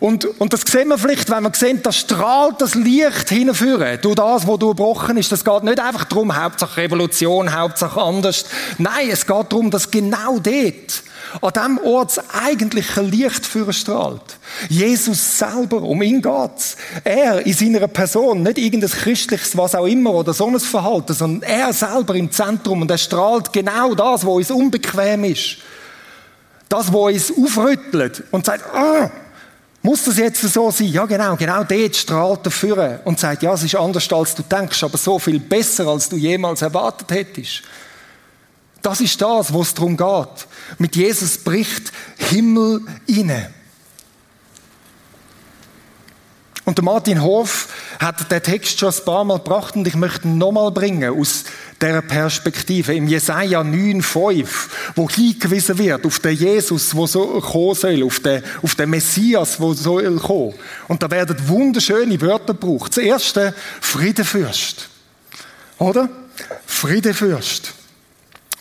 Und, 0.00 0.24
und 0.40 0.52
das 0.52 0.62
sehen 0.62 0.88
wir 0.88 0.98
vielleicht, 0.98 1.30
wenn 1.30 1.44
wir 1.44 1.52
sehen, 1.54 1.80
das 1.82 1.96
strahlt 1.98 2.60
das 2.60 2.74
Licht 2.74 3.28
hinführen, 3.28 3.98
durch 4.02 4.16
das, 4.16 4.46
was 4.46 4.58
durchbrochen 4.58 5.16
ist. 5.16 5.30
Das 5.30 5.44
geht 5.44 5.62
nicht 5.62 5.78
einfach 5.78 6.04
darum, 6.04 6.34
Hauptsache 6.34 6.78
Revolution, 6.78 7.56
Hauptsache 7.56 8.00
anders. 8.00 8.44
Nein, 8.78 9.08
es 9.10 9.26
geht 9.26 9.52
darum, 9.52 9.70
dass 9.70 9.90
genau 9.90 10.38
dort, 10.38 11.02
an 11.40 11.52
dem 11.52 11.78
Ort 11.78 12.16
das 12.16 12.24
eigentliche 12.32 13.00
Licht 13.02 13.48
strahlt. 13.70 14.38
Jesus 14.68 15.38
selber, 15.38 15.82
um 15.82 16.02
ihn 16.02 16.22
geht's. 16.22 16.76
Er 17.02 17.44
in 17.44 17.52
seiner 17.52 17.88
Person, 17.88 18.42
nicht 18.42 18.58
irgendein 18.58 18.90
christliches, 18.90 19.56
was 19.56 19.74
auch 19.74 19.86
immer, 19.86 20.14
oder 20.14 20.32
so 20.32 20.46
ein 20.46 20.58
Verhalten, 20.60 21.14
sondern 21.14 21.48
er 21.48 21.72
selber 21.72 22.14
im 22.14 22.30
Zentrum 22.30 22.82
und 22.82 22.90
er 22.90 22.98
strahlt 22.98 23.52
genau 23.52 23.94
das, 23.94 24.24
wo 24.24 24.36
uns 24.36 24.50
unbequem 24.50 25.24
ist. 25.24 25.58
Das, 26.68 26.92
wo 26.92 27.08
uns 27.08 27.32
aufrüttelt 27.32 28.24
und 28.30 28.46
sagt, 28.46 28.64
ah, 28.74 29.10
muss 29.82 30.04
das 30.04 30.16
jetzt 30.16 30.40
so 30.40 30.70
sein? 30.70 30.88
Ja, 30.88 31.04
genau, 31.04 31.36
genau 31.36 31.62
dort 31.62 31.94
strahlt 31.94 32.46
er 32.46 32.50
führen 32.50 33.00
und 33.04 33.20
sagt, 33.20 33.42
ja, 33.42 33.52
es 33.52 33.62
ist 33.62 33.74
anders, 33.74 34.10
als 34.10 34.34
du 34.34 34.42
denkst, 34.42 34.82
aber 34.82 34.96
so 34.96 35.18
viel 35.18 35.38
besser, 35.38 35.86
als 35.88 36.08
du 36.08 36.16
jemals 36.16 36.62
erwartet 36.62 37.10
hättest. 37.10 37.62
Das 38.84 39.00
ist 39.00 39.18
das, 39.22 39.50
wo 39.50 39.62
es 39.62 39.72
darum 39.72 39.96
geht. 39.96 40.46
Mit 40.76 40.94
Jesus 40.94 41.38
bricht 41.38 41.90
Himmel 42.18 42.82
inne. 43.06 43.50
Und 46.66 46.76
der 46.76 46.84
Martin 46.84 47.22
Hof 47.22 47.68
hat 47.98 48.30
den 48.30 48.42
Text 48.42 48.78
schon 48.78 48.92
ein 48.92 49.04
paar 49.06 49.24
Mal 49.24 49.38
gebracht 49.38 49.74
und 49.74 49.88
ich 49.88 49.94
möchte 49.94 50.28
ihn 50.28 50.36
nochmal 50.36 50.70
bringen 50.70 51.18
aus 51.18 51.44
dieser 51.80 52.02
Perspektive. 52.02 52.94
Im 52.94 53.08
Jesaja 53.08 53.62
9,5, 53.62 54.46
wo 54.96 55.08
hingewiesen 55.08 55.78
wird 55.78 56.04
auf 56.04 56.18
den 56.18 56.36
Jesus, 56.36 56.94
wo 56.94 57.06
so 57.06 57.40
kommen 57.40 57.74
soll, 57.74 58.02
auf 58.02 58.20
den, 58.20 58.42
auf 58.62 58.74
den 58.74 58.90
Messias, 58.90 59.58
wo 59.60 59.72
soll 59.72 60.16
kommen. 60.16 60.52
Und 60.88 61.02
da 61.02 61.10
werden 61.10 61.36
wunderschöne 61.48 62.20
Wörter 62.20 62.52
gebraucht. 62.52 62.98
Das 62.98 63.04
erste, 63.04 63.54
Friedefürst. 63.80 64.90
Oder? 65.78 66.10
Friedefürst. 66.66 67.72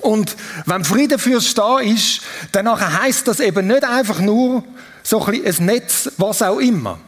Und 0.04 0.36
wenn 0.66 0.84
Friedefürst 0.84 1.58
da 1.58 1.80
ist, 1.80 2.22
dann 2.52 2.70
heißt 2.70 3.28
das 3.28 3.40
eben 3.40 3.68
nicht 3.68 3.84
einfach 3.84 4.20
nur 4.20 4.64
so 5.02 5.24
ein, 5.26 5.46
ein 5.46 5.66
Netz, 5.66 6.12
was 6.18 6.42
auch 6.42 6.60
immer. 6.60 7.00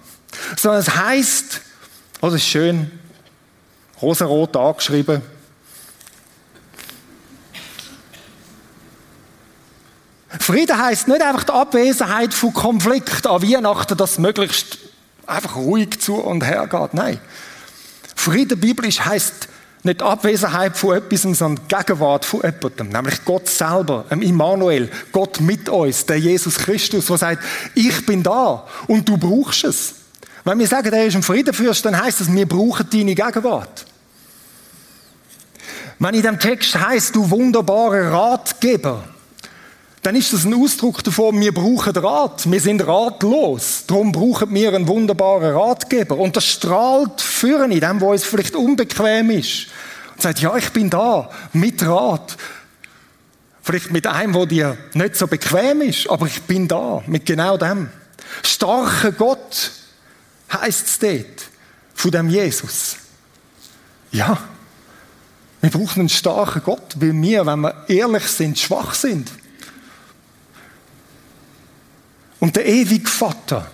Sondern 0.57 0.81
es 0.81 0.95
heißt, 0.95 1.61
oh, 2.21 2.27
das 2.27 2.35
ist 2.35 2.47
schön, 2.47 2.91
rosarot 4.01 4.55
angeschrieben, 4.55 5.21
Frieden 10.39 10.77
heißt 10.77 11.07
nicht 11.07 11.21
einfach 11.21 11.43
die 11.43 11.53
Abwesenheit 11.53 12.33
von 12.33 12.53
Konflikt 12.53 13.25
an 13.25 13.41
Weihnachten, 13.41 13.97
dass 13.97 14.11
es 14.11 14.17
möglichst 14.19 14.77
einfach 15.25 15.55
ruhig 15.55 15.99
zu 15.99 16.15
und 16.15 16.43
her 16.43 16.67
geht. 16.67 16.93
Nein. 16.93 17.19
Frieden 18.15 18.59
biblisch 18.59 18.99
heißt 18.99 19.47
nicht 19.85 20.01
Abwesenheit 20.01 20.75
von 20.75 20.97
etwas, 20.97 21.21
sondern 21.21 21.67
Gegenwart 21.67 22.25
von 22.25 22.41
jemandem, 22.41 22.89
nämlich 22.89 23.23
Gott 23.23 23.47
selber, 23.47 24.05
im 24.09 24.21
Immanuel, 24.21 24.89
Gott 25.11 25.39
mit 25.39 25.69
uns, 25.69 26.05
der 26.05 26.17
Jesus 26.17 26.57
Christus, 26.57 27.05
der 27.05 27.17
sagt, 27.17 27.43
ich 27.75 28.05
bin 28.05 28.23
da 28.23 28.65
und 28.87 29.07
du 29.07 29.17
brauchst 29.17 29.63
es. 29.63 29.95
Wenn 30.43 30.59
wir 30.59 30.67
sagen, 30.67 30.91
er 30.91 31.05
ist 31.05 31.15
ein 31.15 31.23
Friedenfürst, 31.23 31.85
dann 31.85 31.99
heißt 31.99 32.21
das, 32.21 32.33
wir 32.33 32.47
brauchen 32.47 32.87
deine 32.91 33.15
Gegenwart. 33.15 33.85
Wenn 35.99 36.15
in 36.15 36.21
dem 36.21 36.39
Text 36.39 36.75
heißt, 36.75 37.15
du 37.15 37.29
wunderbarer 37.29 38.11
Ratgeber, 38.11 39.03
dann 40.05 40.15
ist 40.15 40.33
das 40.33 40.45
ein 40.45 40.53
Ausdruck 40.53 41.03
davon, 41.03 41.39
wir 41.39 41.51
brauchen 41.51 41.95
Rat. 41.95 42.51
Wir 42.51 42.61
sind 42.61 42.85
ratlos. 42.85 43.85
Darum 43.87 44.11
brauchen 44.11 44.53
wir 44.53 44.71
einen 44.71 44.87
wunderbaren 44.87 45.55
Ratgeber. 45.55 46.19
Und 46.19 46.35
das 46.35 46.45
strahlt 46.45 47.19
führen 47.19 47.71
in 47.71 47.79
dem, 47.79 47.99
wo 47.99 48.13
es 48.13 48.23
vielleicht 48.23 48.55
unbequem 48.55 49.31
ist. 49.31 49.65
Und 50.13 50.21
sagt, 50.21 50.41
ja, 50.41 50.55
ich 50.57 50.69
bin 50.69 50.91
da, 50.91 51.31
mit 51.53 51.83
Rat. 51.83 52.37
Vielleicht 53.63 53.89
mit 53.91 54.05
einem, 54.05 54.35
wo 54.35 54.45
dir 54.45 54.77
nicht 54.93 55.15
so 55.15 55.25
bequem 55.25 55.81
ist, 55.81 56.07
aber 56.07 56.27
ich 56.27 56.43
bin 56.43 56.67
da, 56.67 57.01
mit 57.07 57.25
genau 57.25 57.57
dem. 57.57 57.89
Starker 58.43 59.11
Gott 59.11 59.71
heißt 60.53 60.85
es 60.85 60.99
dort, 60.99 61.49
von 61.95 62.11
dem 62.11 62.29
Jesus. 62.29 62.97
Ja, 64.11 64.37
wir 65.61 65.71
brauchen 65.71 66.01
einen 66.01 66.09
starken 66.09 66.61
Gott, 66.63 66.93
weil 66.97 67.19
wir, 67.19 67.43
wenn 67.47 67.61
wir 67.61 67.85
ehrlich 67.87 68.27
sind, 68.27 68.59
schwach 68.59 68.93
sind. 68.93 69.31
Und 72.45 72.55
der 72.55 72.67
ewige 72.67 73.09
Vater, 73.09 73.65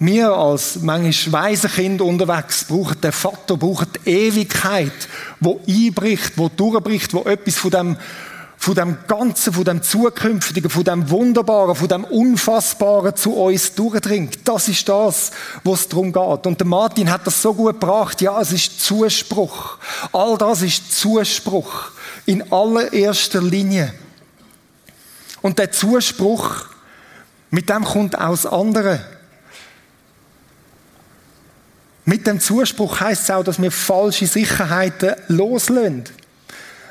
wir 0.00 0.32
als 0.32 0.82
manchmal 0.82 1.44
weise 1.44 1.68
Kind 1.68 2.00
unterwegs 2.00 2.64
brauchen 2.64 3.00
den 3.00 3.12
Vater, 3.12 3.56
brauchen 3.56 3.86
die 4.04 4.10
Ewigkeit, 4.10 5.06
wo 5.38 5.60
einbricht, 5.68 6.36
wo 6.36 6.48
durchbricht, 6.48 7.14
wo 7.14 7.20
etwas 7.20 7.54
von 7.54 7.70
dem, 7.70 7.96
von 8.56 8.74
dem 8.74 8.98
Ganzen, 9.06 9.52
von 9.52 9.62
dem 9.62 9.82
Zukünftigen, 9.84 10.68
von 10.68 10.82
dem 10.82 11.10
Wunderbaren, 11.10 11.76
von 11.76 11.86
dem 11.86 12.02
Unfassbaren 12.02 13.14
zu 13.14 13.34
uns 13.34 13.72
durchdringt. 13.76 14.40
Das 14.42 14.66
ist 14.66 14.88
das, 14.88 15.30
was 15.62 15.82
es 15.82 15.88
darum 15.88 16.12
geht. 16.12 16.44
Und 16.44 16.58
der 16.58 16.66
Martin 16.66 17.08
hat 17.08 17.24
das 17.24 17.40
so 17.40 17.54
gut 17.54 17.78
gebracht. 17.78 18.20
Ja, 18.20 18.40
es 18.40 18.50
ist 18.50 18.80
Zuspruch. 18.80 19.78
All 20.10 20.36
das 20.38 20.62
ist 20.62 20.90
Zuspruch. 20.98 21.92
In 22.26 22.50
allererster 22.50 23.40
Linie. 23.40 23.94
Und 25.44 25.58
der 25.58 25.70
Zuspruch, 25.70 26.64
mit 27.50 27.68
dem 27.68 27.84
kommt 27.84 28.14
das 28.14 28.46
andere. 28.46 29.04
Mit 32.06 32.26
dem 32.26 32.40
Zuspruch 32.40 32.98
heißt 32.98 33.24
es 33.24 33.30
auch, 33.30 33.44
dass 33.44 33.60
wir 33.60 33.70
falsche 33.70 34.26
Sicherheiten 34.26 35.16
loslösen. 35.28 36.04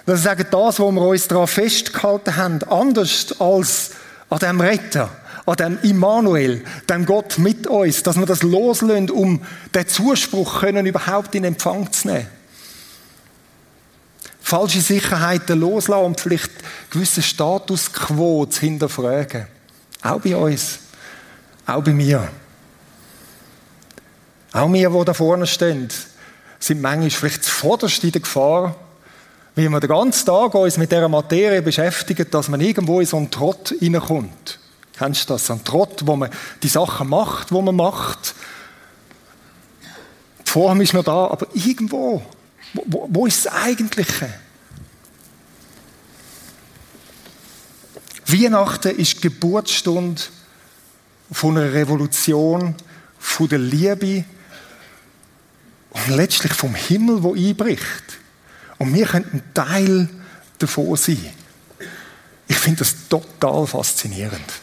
Dass 0.06 0.20
wir 0.20 0.24
sagen, 0.24 0.46
das, 0.52 0.80
wo 0.80 0.92
wir 0.92 1.02
uns 1.02 1.28
daran 1.28 1.48
festgehalten 1.48 2.36
haben, 2.36 2.62
anders 2.70 3.34
als 3.42 3.90
an 4.30 4.38
dem 4.38 4.62
Retter, 4.62 5.10
an 5.48 5.56
dem 5.56 5.80
Immanuel, 5.82 6.64
dem 6.88 7.08
Gott 7.08 7.40
mit 7.40 7.66
uns, 7.66 8.04
dass 8.04 8.20
wir 8.20 8.28
das 8.28 8.44
loslösen, 8.44 9.10
um 9.10 9.42
den 9.74 9.88
Zuspruch 9.88 10.60
können 10.60 10.86
überhaupt 10.86 11.34
in 11.34 11.44
Empfang 11.44 11.92
zu 11.92 12.08
nehmen 12.08 12.43
falsche 14.44 14.82
Sicherheiten 14.82 15.60
loslassen 15.60 16.06
und 16.06 16.20
vielleicht 16.20 16.52
gewissen 16.92 17.24
Status 17.24 17.92
quo 17.92 18.46
zu 18.46 18.60
hinterfragen. 18.60 19.48
Auch 20.02 20.20
bei 20.20 20.36
uns. 20.36 20.80
Auch 21.66 21.82
bei 21.82 21.94
mir. 21.94 22.28
Auch 24.52 24.72
wir, 24.72 24.90
die 24.90 25.06
da 25.06 25.14
vorne 25.14 25.48
stehen, 25.48 25.90
sind 26.60 26.82
manchmal 26.82 27.10
vielleicht 27.10 27.46
zuvorderst 27.46 28.04
in 28.04 28.12
der 28.12 28.22
Gefahr, 28.22 28.76
wie 29.56 29.70
wir 29.70 29.80
den 29.80 29.90
ganzen 29.90 30.26
Tag 30.26 30.54
uns 30.54 30.78
mit 30.78 30.92
dieser 30.92 31.10
Materie 31.10 31.62
beschäftigen, 31.62 32.30
dass 32.30 32.50
man 32.50 32.60
irgendwo 32.62 33.00
in 33.00 33.06
so 33.06 33.18
einen 33.18 33.32
Trott 33.32 33.74
reinkommt. 33.82 34.60
Kennst 34.98 35.30
du 35.30 35.34
das? 35.34 35.50
Ein 35.50 35.64
Trott, 35.64 36.02
wo 36.06 36.16
man 36.16 36.30
die 36.62 36.68
Sachen 36.68 37.10
macht, 37.10 37.52
wo 37.52 37.62
man 37.62 37.76
macht. 37.76 38.36
Die 40.46 40.52
Form 40.52 40.82
ist 40.82 40.94
noch 40.94 41.04
da, 41.04 41.28
aber 41.28 41.48
irgendwo 41.54 42.22
wo, 42.74 43.08
wo 43.10 43.26
ist 43.26 43.46
das 43.46 43.54
Eigentliche? 43.54 44.34
Weihnachten 48.26 48.96
ist 48.98 49.16
die 49.16 49.22
Geburtsstunde 49.22 50.22
von 51.32 51.58
einer 51.58 51.74
Revolution, 51.74 52.76
von 53.20 53.48
der 53.48 53.60
Liebe 53.60 54.26
und 55.92 56.08
letztlich 56.16 56.54
vom 56.54 56.74
Himmel, 56.74 57.22
wo 57.22 57.36
einbricht. 57.36 58.20
Und 58.80 58.94
wir 58.94 59.06
können 59.06 59.30
ein 59.34 59.54
Teil 59.54 60.10
davon 60.58 60.96
sein. 60.96 61.30
Ich 62.48 62.58
finde 62.58 62.80
das 62.80 63.08
total 63.08 63.68
faszinierend. 63.68 64.54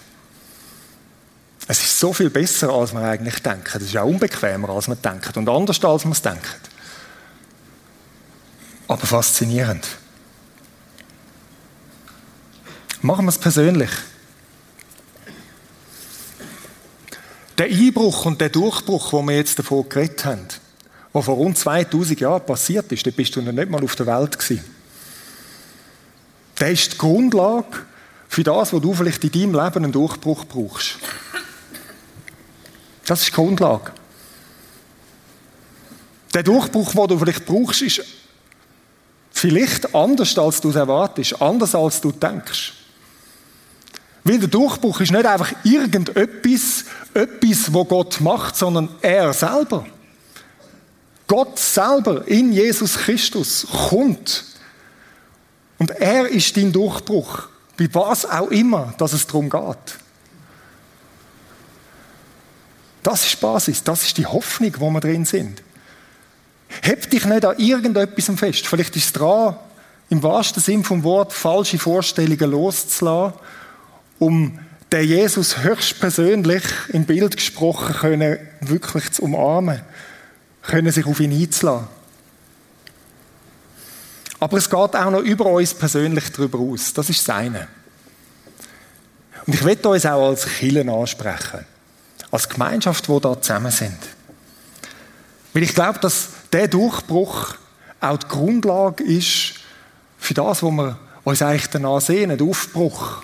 Es 1.68 1.80
ist 1.80 2.00
so 2.00 2.12
viel 2.12 2.30
besser, 2.30 2.70
als 2.70 2.92
man 2.92 3.04
eigentlich 3.04 3.40
denkt. 3.40 3.74
Es 3.76 3.82
ist 3.82 3.96
auch 3.96 4.06
unbequemer, 4.06 4.70
als 4.70 4.88
man 4.88 5.00
denkt 5.00 5.36
und 5.36 5.48
anders, 5.48 5.82
als 5.84 6.04
man 6.04 6.12
es 6.12 6.22
denkt 6.22 6.69
aber 8.90 9.06
faszinierend. 9.06 9.86
Machen 13.02 13.24
wir 13.24 13.28
es 13.28 13.38
persönlich. 13.38 13.90
Der 17.56 17.66
Einbruch 17.66 18.24
und 18.26 18.40
der 18.40 18.48
Durchbruch, 18.48 19.12
wo 19.12 19.22
wir 19.22 19.36
jetzt 19.36 19.60
davon 19.60 19.88
geredet 19.88 20.24
haben, 20.24 20.48
der 21.14 21.22
vor 21.22 21.36
rund 21.36 21.56
2000 21.56 22.18
Jahren 22.18 22.44
passiert 22.44 22.90
ist, 22.90 23.06
da 23.06 23.12
bist 23.12 23.36
du 23.36 23.42
noch 23.42 23.52
nicht 23.52 23.70
mal 23.70 23.84
auf 23.84 23.94
der 23.94 24.06
Welt 24.06 24.36
gewesen. 24.36 24.64
Der 26.58 26.72
ist 26.72 26.94
die 26.94 26.98
Grundlage 26.98 27.86
für 28.28 28.42
das, 28.42 28.72
was 28.72 28.82
du 28.82 28.92
vielleicht 28.92 29.22
in 29.22 29.30
deinem 29.30 29.64
Leben 29.64 29.84
einen 29.84 29.92
Durchbruch 29.92 30.46
brauchst. 30.46 30.98
Das 33.06 33.20
ist 33.20 33.28
die 33.28 33.34
Grundlage. 33.34 33.92
Der 36.34 36.42
Durchbruch, 36.42 36.92
den 36.92 37.06
du 37.06 37.18
vielleicht 37.18 37.46
brauchst, 37.46 37.82
ist 37.82 38.19
Vielleicht 39.40 39.94
anders, 39.94 40.36
als 40.36 40.60
du 40.60 40.68
es 40.68 40.76
erwartest, 40.76 41.40
anders, 41.40 41.74
als 41.74 41.98
du 41.98 42.12
denkst. 42.12 42.74
Weil 44.22 44.38
der 44.38 44.48
Durchbruch 44.48 45.00
ist 45.00 45.12
nicht 45.12 45.24
einfach 45.24 45.50
irgendetwas, 45.64 46.84
etwas, 47.14 47.72
wo 47.72 47.86
Gott 47.86 48.20
macht, 48.20 48.54
sondern 48.54 48.90
er 49.00 49.32
selber. 49.32 49.86
Gott 51.26 51.58
selber 51.58 52.28
in 52.28 52.52
Jesus 52.52 52.98
Christus 52.98 53.66
kommt. 53.88 54.44
Und 55.78 55.90
er 55.92 56.28
ist 56.28 56.54
dein 56.58 56.70
Durchbruch, 56.70 57.48
bei 57.78 57.88
was 57.94 58.26
auch 58.26 58.50
immer, 58.50 58.92
dass 58.98 59.14
es 59.14 59.26
darum 59.26 59.48
geht. 59.48 59.98
Das 63.02 63.24
ist 63.24 63.40
Basis, 63.40 63.82
das 63.82 64.02
ist 64.02 64.18
die 64.18 64.26
Hoffnung, 64.26 64.74
wo 64.76 64.90
wir 64.90 65.00
drin 65.00 65.24
sind. 65.24 65.62
Heb 66.82 67.10
dich 67.10 67.24
nicht 67.24 67.44
an 67.44 67.58
irgendetwas 67.58 68.30
fest. 68.38 68.66
Vielleicht 68.66 68.96
ist 68.96 69.06
es 69.06 69.12
dran, 69.12 69.56
im 70.08 70.22
wahrsten 70.22 70.62
Sinn 70.62 70.84
vom 70.84 71.04
Wort 71.04 71.32
falsche 71.32 71.78
Vorstellungen 71.78 72.50
loszulassen, 72.50 73.38
um 74.18 74.58
den 74.92 75.06
Jesus 75.06 75.58
höchstpersönlich 75.58 76.64
im 76.88 77.04
Bild 77.04 77.36
gesprochen 77.36 77.94
können, 77.94 78.38
wirklich 78.60 79.12
zu 79.12 79.22
umarmen, 79.22 79.80
können 80.62 80.90
sich 80.90 81.06
auf 81.06 81.20
ihn 81.20 81.32
einzulassen. 81.32 81.86
Aber 84.40 84.56
es 84.56 84.70
geht 84.70 84.96
auch 84.96 85.10
noch 85.10 85.20
über 85.20 85.46
uns 85.46 85.74
persönlich 85.74 86.32
darüber 86.32 86.58
aus. 86.58 86.94
Das 86.94 87.10
ist 87.10 87.24
seine. 87.24 87.68
Und 89.46 89.54
ich 89.54 89.62
möchte 89.62 89.88
uns 89.88 90.06
auch 90.06 90.28
als 90.28 90.46
Killen 90.46 90.88
ansprechen. 90.88 91.66
Als 92.30 92.48
Gemeinschaft, 92.48 93.08
wo 93.08 93.20
da 93.20 93.40
zusammen 93.40 93.70
sind. 93.70 93.98
Weil 95.52 95.64
ich 95.64 95.74
glaube, 95.74 95.98
dass 95.98 96.28
der 96.52 96.68
Durchbruch 96.68 97.54
auch 98.00 98.16
die 98.16 98.28
Grundlage 98.28 99.04
ist 99.04 99.54
für 100.18 100.34
das, 100.34 100.62
was 100.62 100.70
wir 100.70 100.98
uns 101.24 101.42
eigentlich 101.42 101.68
danach 101.68 102.00
sehen, 102.00 102.30
den 102.30 102.48
Aufbruch. 102.48 103.22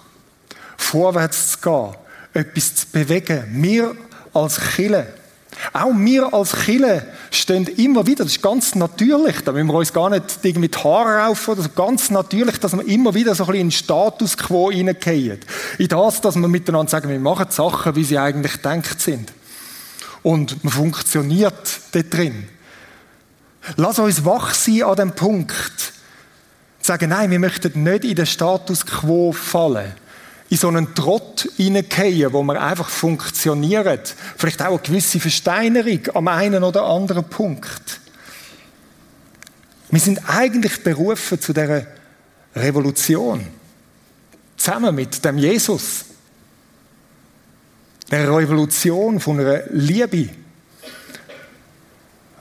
Vorwärts 0.76 1.52
zu 1.52 1.58
gehen, 1.60 1.94
etwas 2.34 2.74
zu 2.76 2.86
bewegen. 2.92 3.44
Wir 3.62 3.96
als 4.34 4.60
Kille. 4.60 5.06
Auch 5.72 5.92
wir 5.94 6.34
als 6.34 6.52
Kille 6.52 7.06
stehen 7.30 7.66
immer 7.66 8.06
wieder, 8.06 8.24
das 8.24 8.34
ist 8.34 8.42
ganz 8.42 8.74
natürlich, 8.74 9.40
da 9.40 9.52
müssen 9.52 9.68
wir 9.68 9.74
uns 9.74 9.92
gar 9.92 10.10
nicht 10.10 10.24
irgendwie 10.42 10.68
die 10.68 10.78
Haare 10.78 11.26
raufen, 11.26 11.52
oder 11.54 11.62
so, 11.62 11.70
ganz 11.70 12.10
natürlich, 12.10 12.58
dass 12.58 12.74
wir 12.74 12.86
immer 12.86 13.14
wieder 13.14 13.34
so 13.34 13.44
ein 13.44 13.46
bisschen 13.46 13.60
in 13.62 13.66
den 13.68 13.72
Status 13.72 14.36
quo 14.36 14.70
hineingehen. 14.70 15.40
In 15.78 15.88
das, 15.88 16.20
dass 16.20 16.36
wir 16.36 16.48
miteinander 16.48 16.90
sagen, 16.90 17.08
wir 17.08 17.18
machen 17.18 17.46
Sachen, 17.48 17.96
wie 17.96 18.04
sie 18.04 18.18
eigentlich 18.18 18.52
gedacht 18.52 19.00
sind. 19.00 19.32
Und 20.22 20.62
man 20.62 20.72
funktioniert 20.72 21.80
dort 21.92 22.12
drin. 22.12 22.48
Lass 23.74 23.98
uns 23.98 24.24
wach 24.24 24.54
sein 24.54 24.84
an 24.84 24.96
dem 24.96 25.12
Punkt, 25.12 25.92
sagen, 26.80 27.10
nein, 27.10 27.30
wir 27.30 27.40
möchten 27.40 27.82
nicht 27.82 28.04
in 28.04 28.14
den 28.14 28.26
Status 28.26 28.86
quo 28.86 29.32
fallen 29.32 29.92
in 30.48 30.56
so 30.56 30.68
einen 30.68 30.94
Trott 30.94 31.48
hineingehen, 31.56 32.32
wo 32.32 32.42
man 32.42 32.56
einfach 32.56 32.88
funktioniert. 32.88 34.14
Vielleicht 34.36 34.62
auch 34.62 34.68
eine 34.68 34.78
gewisse 34.78 35.18
Versteinerung 35.18 36.00
am 36.14 36.28
einen 36.28 36.62
oder 36.62 36.84
anderen 36.84 37.24
Punkt. 37.24 38.00
Wir 39.90 40.00
sind 40.00 40.20
eigentlich 40.28 40.82
berufen 40.82 41.40
zu 41.40 41.52
der 41.52 41.86
Revolution. 42.54 43.46
Zusammen 44.56 44.94
mit 44.94 45.24
dem 45.24 45.38
Jesus. 45.38 46.04
Der 48.10 48.32
Revolution 48.32 49.18
von 49.18 49.40
einer 49.40 49.62
Liebe, 49.70 50.28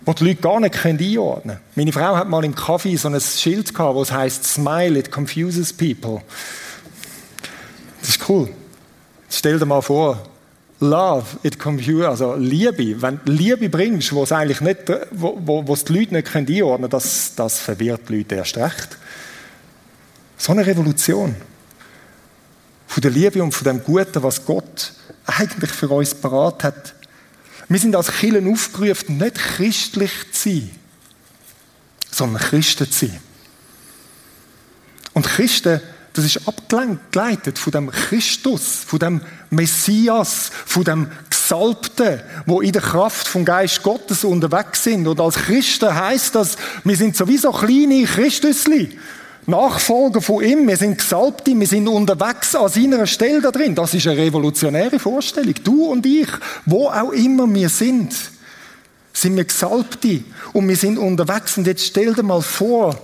wo 0.06 0.14
die 0.14 0.26
Leute 0.26 0.42
gar 0.42 0.60
nicht 0.60 0.86
einordnen 0.86 1.58
können. 1.58 1.60
Meine 1.76 1.92
Frau 1.92 2.16
hat 2.16 2.30
mal 2.30 2.46
im 2.46 2.56
Kaffee 2.56 2.96
so 2.96 3.10
ein 3.10 3.20
Schild 3.20 3.74
gehabt, 3.74 3.96
wo 3.96 4.02
es 4.02 4.12
heißt 4.12 4.44
Smile, 4.44 5.00
it 5.00 5.12
confuses 5.12 5.74
people. 5.74 6.22
Das 8.02 8.10
ist 8.10 8.30
cool. 8.30 8.50
Stell 9.30 9.58
dir 9.58 9.66
mal 9.66 9.82
vor, 9.82 10.22
Love, 10.80 11.26
it 11.44 11.58
computer, 11.58 12.10
also 12.10 12.36
Liebe. 12.36 13.02
Wenn 13.02 13.20
du 13.26 13.32
Liebe 13.32 13.70
bringst, 13.70 14.14
wo 14.14 14.24
es 14.24 14.32
eigentlich 14.32 14.62
nicht, 14.62 14.80
wo, 15.12 15.40
wo, 15.44 15.68
wo 15.68 15.76
die 15.76 15.94
Leute 15.94 16.14
nicht 16.14 16.36
einordnen 16.36 16.62
können, 16.62 16.90
das, 16.90 17.34
das 17.36 17.60
verwirrt 17.60 18.02
die 18.10 18.18
Leute 18.18 18.36
erst 18.36 18.58
recht. 18.58 18.98
So 20.38 20.52
eine 20.52 20.66
Revolution. 20.66 21.36
Von 22.88 23.02
der 23.02 23.12
Liebe 23.12 23.42
und 23.42 23.54
von 23.54 23.66
dem 23.66 23.84
Guten, 23.84 24.22
was 24.22 24.46
Gott 24.46 24.94
eigentlich 25.26 25.72
für 25.72 25.90
uns 25.90 26.14
parat 26.14 26.64
hat. 26.64 26.94
Wir 27.68 27.80
sind 27.80 27.96
als 27.96 28.12
Kirchen 28.12 28.52
aufgerufen, 28.52 29.18
nicht 29.18 29.36
christlich 29.36 30.12
zu 30.32 30.50
sein, 30.50 30.72
sondern 32.12 32.42
Christen 32.42 32.90
zu 32.90 33.08
sein. 33.08 33.20
Und 35.14 35.26
Christen 35.26 35.82
das 36.16 36.24
ist 36.24 36.48
abgeleitet 36.48 37.60
von 37.60 37.72
dem 37.72 37.92
Christus, 37.92 38.86
von 38.88 39.00
dem 39.00 39.22
Messias, 39.50 40.50
von 40.66 40.86
dem 40.86 41.12
Gesalbten, 41.30 42.22
wo 42.46 42.62
in 42.62 42.72
der 42.72 42.82
Kraft 42.82 43.28
vom 43.28 43.44
Geist 43.44 43.84
Gottes 43.84 44.24
unterwegs 44.24 44.86
sind. 44.86 45.08
Und 45.08 45.20
als 45.20 45.36
Christen 45.36 45.94
heißt 45.94 46.34
das, 46.36 46.56
wir 46.86 46.96
sind 46.96 47.18
sowieso 47.18 47.52
kleine 47.52 48.06
Christusli. 48.06 48.98
Nachfolger 49.48 50.22
von 50.22 50.44
ihm, 50.44 50.68
wir 50.68 50.78
sind 50.78 50.98
Gesalbte, 50.98 51.58
wir 51.58 51.68
sind 51.68 51.88
unterwegs 51.88 52.56
an 52.56 52.70
seiner 52.70 53.06
Stelle 53.06 53.42
da 53.42 53.52
drin. 53.52 53.76
Das 53.76 53.94
ist 53.94 54.08
eine 54.08 54.18
revolutionäre 54.18 54.98
Vorstellung. 54.98 55.54
Du 55.64 55.86
und 55.86 56.06
ich, 56.06 56.28
wo 56.66 56.88
auch 56.90 57.12
immer 57.12 57.52
wir 57.54 57.70
sind, 57.70 58.14
sind 59.14 59.38
wir 59.38 59.46
Gesalbte 59.46 60.24
und 60.54 60.68
wir 60.68 60.76
sind 60.76 60.98
unterwegs. 60.98 61.58
Und 61.58 61.68
jetzt 61.68 61.86
stell 61.86 62.14
dir 62.14 62.24
mal 62.24 62.42
vor, 62.42 63.00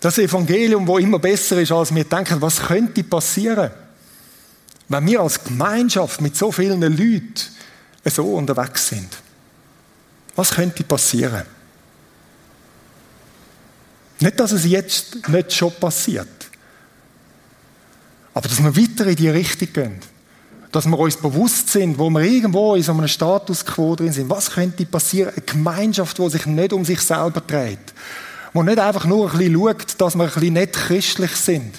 das 0.00 0.18
Evangelium, 0.18 0.86
wo 0.86 0.98
immer 0.98 1.18
besser 1.18 1.60
ist, 1.60 1.72
als 1.72 1.94
wir 1.94 2.04
denken, 2.04 2.42
was 2.42 2.60
könnte 2.60 3.04
passieren, 3.04 3.70
wenn 4.88 5.06
wir 5.06 5.20
als 5.20 5.42
Gemeinschaft 5.42 6.20
mit 6.20 6.36
so 6.36 6.50
vielen 6.52 6.80
Leuten 6.80 7.34
so 8.04 8.34
unterwegs 8.34 8.88
sind. 8.88 9.08
Was 10.34 10.50
könnte 10.50 10.84
passieren? 10.84 11.55
Nicht, 14.20 14.40
dass 14.40 14.52
es 14.52 14.64
jetzt 14.64 15.28
nicht 15.28 15.52
schon 15.52 15.72
passiert, 15.74 16.28
aber 18.36 18.48
dass 18.48 18.62
wir 18.62 18.76
weiter 18.76 19.06
in 19.06 19.16
die 19.16 19.28
Richtung 19.28 19.72
gehen. 19.72 19.98
Dass 20.72 20.86
wir 20.86 20.98
uns 20.98 21.16
bewusst 21.16 21.70
sind, 21.70 21.98
wo 21.98 22.10
wir 22.10 22.20
irgendwo 22.20 22.74
in 22.74 22.82
so 22.82 22.92
einem 22.92 23.08
Status 23.08 23.64
quo 23.64 23.96
drin 23.96 24.12
sind. 24.12 24.28
Was 24.28 24.50
könnte 24.50 24.84
passieren? 24.84 25.32
Eine 25.34 25.40
Gemeinschaft, 25.40 26.18
die 26.18 26.28
sich 26.28 26.44
nicht 26.44 26.74
um 26.74 26.84
sich 26.84 27.00
selber 27.00 27.40
dreht, 27.40 27.78
wo 28.52 28.62
nicht 28.62 28.78
einfach 28.78 29.06
nur 29.06 29.32
ein 29.32 29.38
bisschen 29.38 29.54
schaut, 29.54 30.00
dass 30.00 30.14
wir 30.16 30.24
ein 30.24 30.30
bisschen 30.30 30.52
nicht 30.52 30.72
christlich 30.74 31.30
sind, 31.34 31.74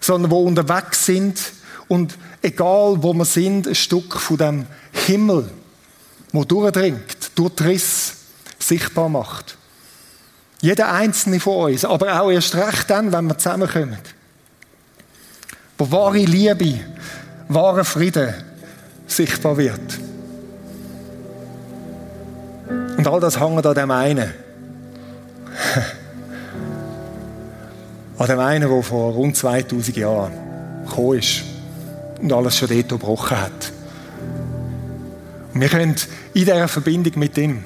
sondern 0.00 0.30
wo 0.30 0.42
unterwegs 0.42 1.04
sind 1.04 1.38
und 1.88 2.16
egal 2.40 3.02
wo 3.02 3.12
wir 3.12 3.26
sind, 3.26 3.68
ein 3.68 3.74
Stück 3.74 4.18
von 4.18 4.38
dem 4.38 4.66
Himmel, 4.92 5.50
wo 6.32 6.44
durchdringt, 6.44 7.32
durch 7.34 7.60
Riss 7.60 8.12
sichtbar 8.58 9.10
macht. 9.10 9.58
Jeder 10.60 10.92
einzelne 10.92 11.40
von 11.40 11.72
uns, 11.72 11.84
aber 11.84 12.20
auch 12.20 12.30
erst 12.30 12.54
recht 12.54 12.88
dann, 12.90 13.12
wenn 13.12 13.26
wir 13.26 13.36
zusammenkommen. 13.38 13.98
Wo 15.78 15.90
wahre 15.90 16.18
Liebe, 16.18 16.80
wahre 17.48 17.84
Frieden 17.84 18.32
sichtbar 19.06 19.56
wird. 19.56 19.98
Und 22.96 23.06
all 23.06 23.20
das 23.20 23.38
hängt 23.38 23.66
an 23.66 23.74
dem 23.74 23.90
einen. 23.90 24.32
An 28.18 28.26
dem 28.28 28.38
einen, 28.38 28.70
der 28.70 28.82
vor 28.82 29.12
rund 29.12 29.36
2000 29.36 29.94
Jahren 29.98 30.32
gekommen 30.86 31.18
ist 31.18 31.42
und 32.20 32.32
alles 32.32 32.56
schon 32.56 32.68
dort 32.68 32.88
gebrochen 32.88 33.38
hat. 33.38 33.72
Und 35.52 35.60
wir 35.60 35.68
können 35.68 35.94
in 36.32 36.44
dieser 36.46 36.66
Verbindung 36.66 37.18
mit 37.18 37.36
ihm 37.36 37.62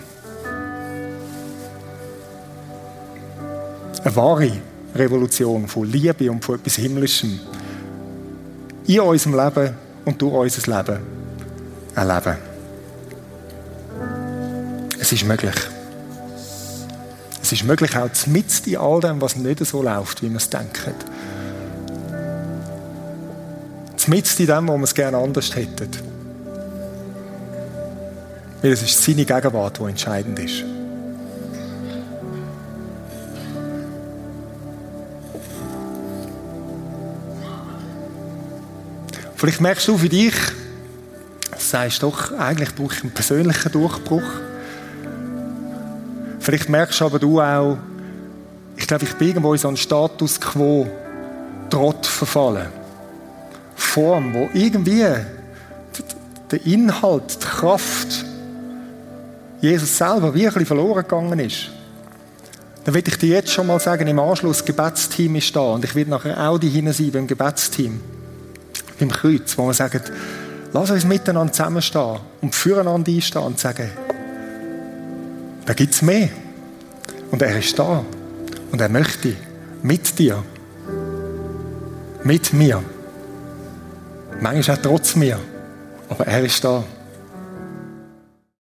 eine 4.02 4.16
wahre 4.16 4.52
Revolution 4.94 5.68
von 5.68 5.90
Liebe 5.90 6.30
und 6.30 6.44
von 6.44 6.56
etwas 6.56 6.76
Himmlischem 6.76 7.38
in 8.86 9.00
unserem 9.00 9.36
Leben 9.36 9.74
und 10.04 10.20
durch 10.20 10.34
unser 10.34 10.76
Leben 10.76 10.98
erleben. 11.94 12.36
Es 14.98 15.12
ist 15.12 15.24
möglich. 15.24 15.54
Es 17.42 17.52
ist 17.52 17.64
möglich 17.64 17.96
auch 17.96 18.08
mitten 18.26 18.70
in 18.70 18.76
all 18.76 19.00
dem, 19.00 19.20
was 19.20 19.36
nicht 19.36 19.64
so 19.64 19.82
läuft, 19.82 20.22
wie 20.22 20.28
wir 20.28 20.36
es 20.36 20.50
denken. 20.50 20.94
Mitten 24.06 24.42
in 24.42 24.46
dem, 24.48 24.68
wo 24.68 24.76
wir 24.76 24.84
es 24.84 24.94
gerne 24.94 25.18
anders 25.18 25.54
hätten. 25.54 25.88
Weil 28.60 28.72
es 28.72 28.82
ist 28.82 29.04
seine 29.04 29.24
Gegenwart, 29.24 29.78
die 29.78 29.84
entscheidend 29.84 30.38
ist. 30.40 30.64
Vielleicht 39.40 39.62
merkst 39.62 39.88
du 39.88 39.96
für 39.96 40.10
dich, 40.10 40.34
sagst 41.56 42.02
doch, 42.02 42.30
eigentlich 42.32 42.74
brauche 42.74 42.94
ich 42.94 43.00
einen 43.00 43.10
persönlichen 43.10 43.72
Durchbruch. 43.72 44.30
Vielleicht 46.40 46.68
merkst 46.68 47.00
du 47.00 47.06
aber 47.06 47.18
du 47.18 47.40
auch, 47.40 47.78
ich 48.76 48.86
glaube, 48.86 49.04
ich 49.04 49.14
bin 49.14 49.28
irgendwo 49.28 49.54
in 49.54 49.58
so 49.58 49.68
einen 49.68 49.78
Status 49.78 50.38
quo 50.38 50.86
Trott 51.70 52.04
verfallen. 52.04 52.66
Form, 53.76 54.34
wo 54.34 54.50
irgendwie 54.52 55.06
der 56.50 56.66
Inhalt, 56.66 57.38
die 57.40 57.46
Kraft, 57.46 58.26
Jesus 59.62 59.96
selber 59.96 60.34
wirklich 60.34 60.68
verloren 60.68 61.02
gegangen 61.02 61.38
ist. 61.38 61.70
Dann 62.84 62.92
will 62.92 63.04
ich 63.06 63.16
dir 63.16 63.36
jetzt 63.36 63.52
schon 63.52 63.68
mal 63.68 63.80
sagen, 63.80 64.06
im 64.06 64.18
Anschluss, 64.18 64.58
das 64.58 64.66
Gebetsteam 64.66 65.36
ist 65.36 65.56
da 65.56 65.60
und 65.60 65.82
ich 65.82 65.94
will 65.94 66.08
nachher 66.08 66.46
auch 66.46 66.58
die 66.58 66.68
hinein 66.68 66.92
sein 66.92 67.10
beim 67.10 67.26
Gebetsteam, 67.26 68.02
beim 69.00 69.10
Kreuz, 69.10 69.56
wo 69.58 69.66
wir 69.66 69.74
sagen, 69.74 70.00
lass 70.72 70.90
uns 70.90 71.04
miteinander 71.04 71.52
zusammenstehen 71.52 72.18
und 72.40 72.54
füreinander 72.54 73.10
einstehen 73.10 73.42
und 73.42 73.58
sagen, 73.58 73.90
da 75.66 75.72
gibt 75.72 75.94
es 75.94 76.02
mehr. 76.02 76.28
Und 77.30 77.42
er 77.42 77.58
ist 77.58 77.78
da. 77.78 78.04
Und 78.72 78.80
er 78.80 78.88
möchte 78.88 79.34
mit 79.82 80.18
dir. 80.18 80.42
Mit 82.24 82.52
mir. 82.52 82.82
Manchmal 84.40 84.76
auch 84.76 84.82
trotz 84.82 85.16
mir. 85.16 85.38
Aber 86.08 86.26
er 86.26 86.44
ist 86.44 86.62
da. 86.64 86.82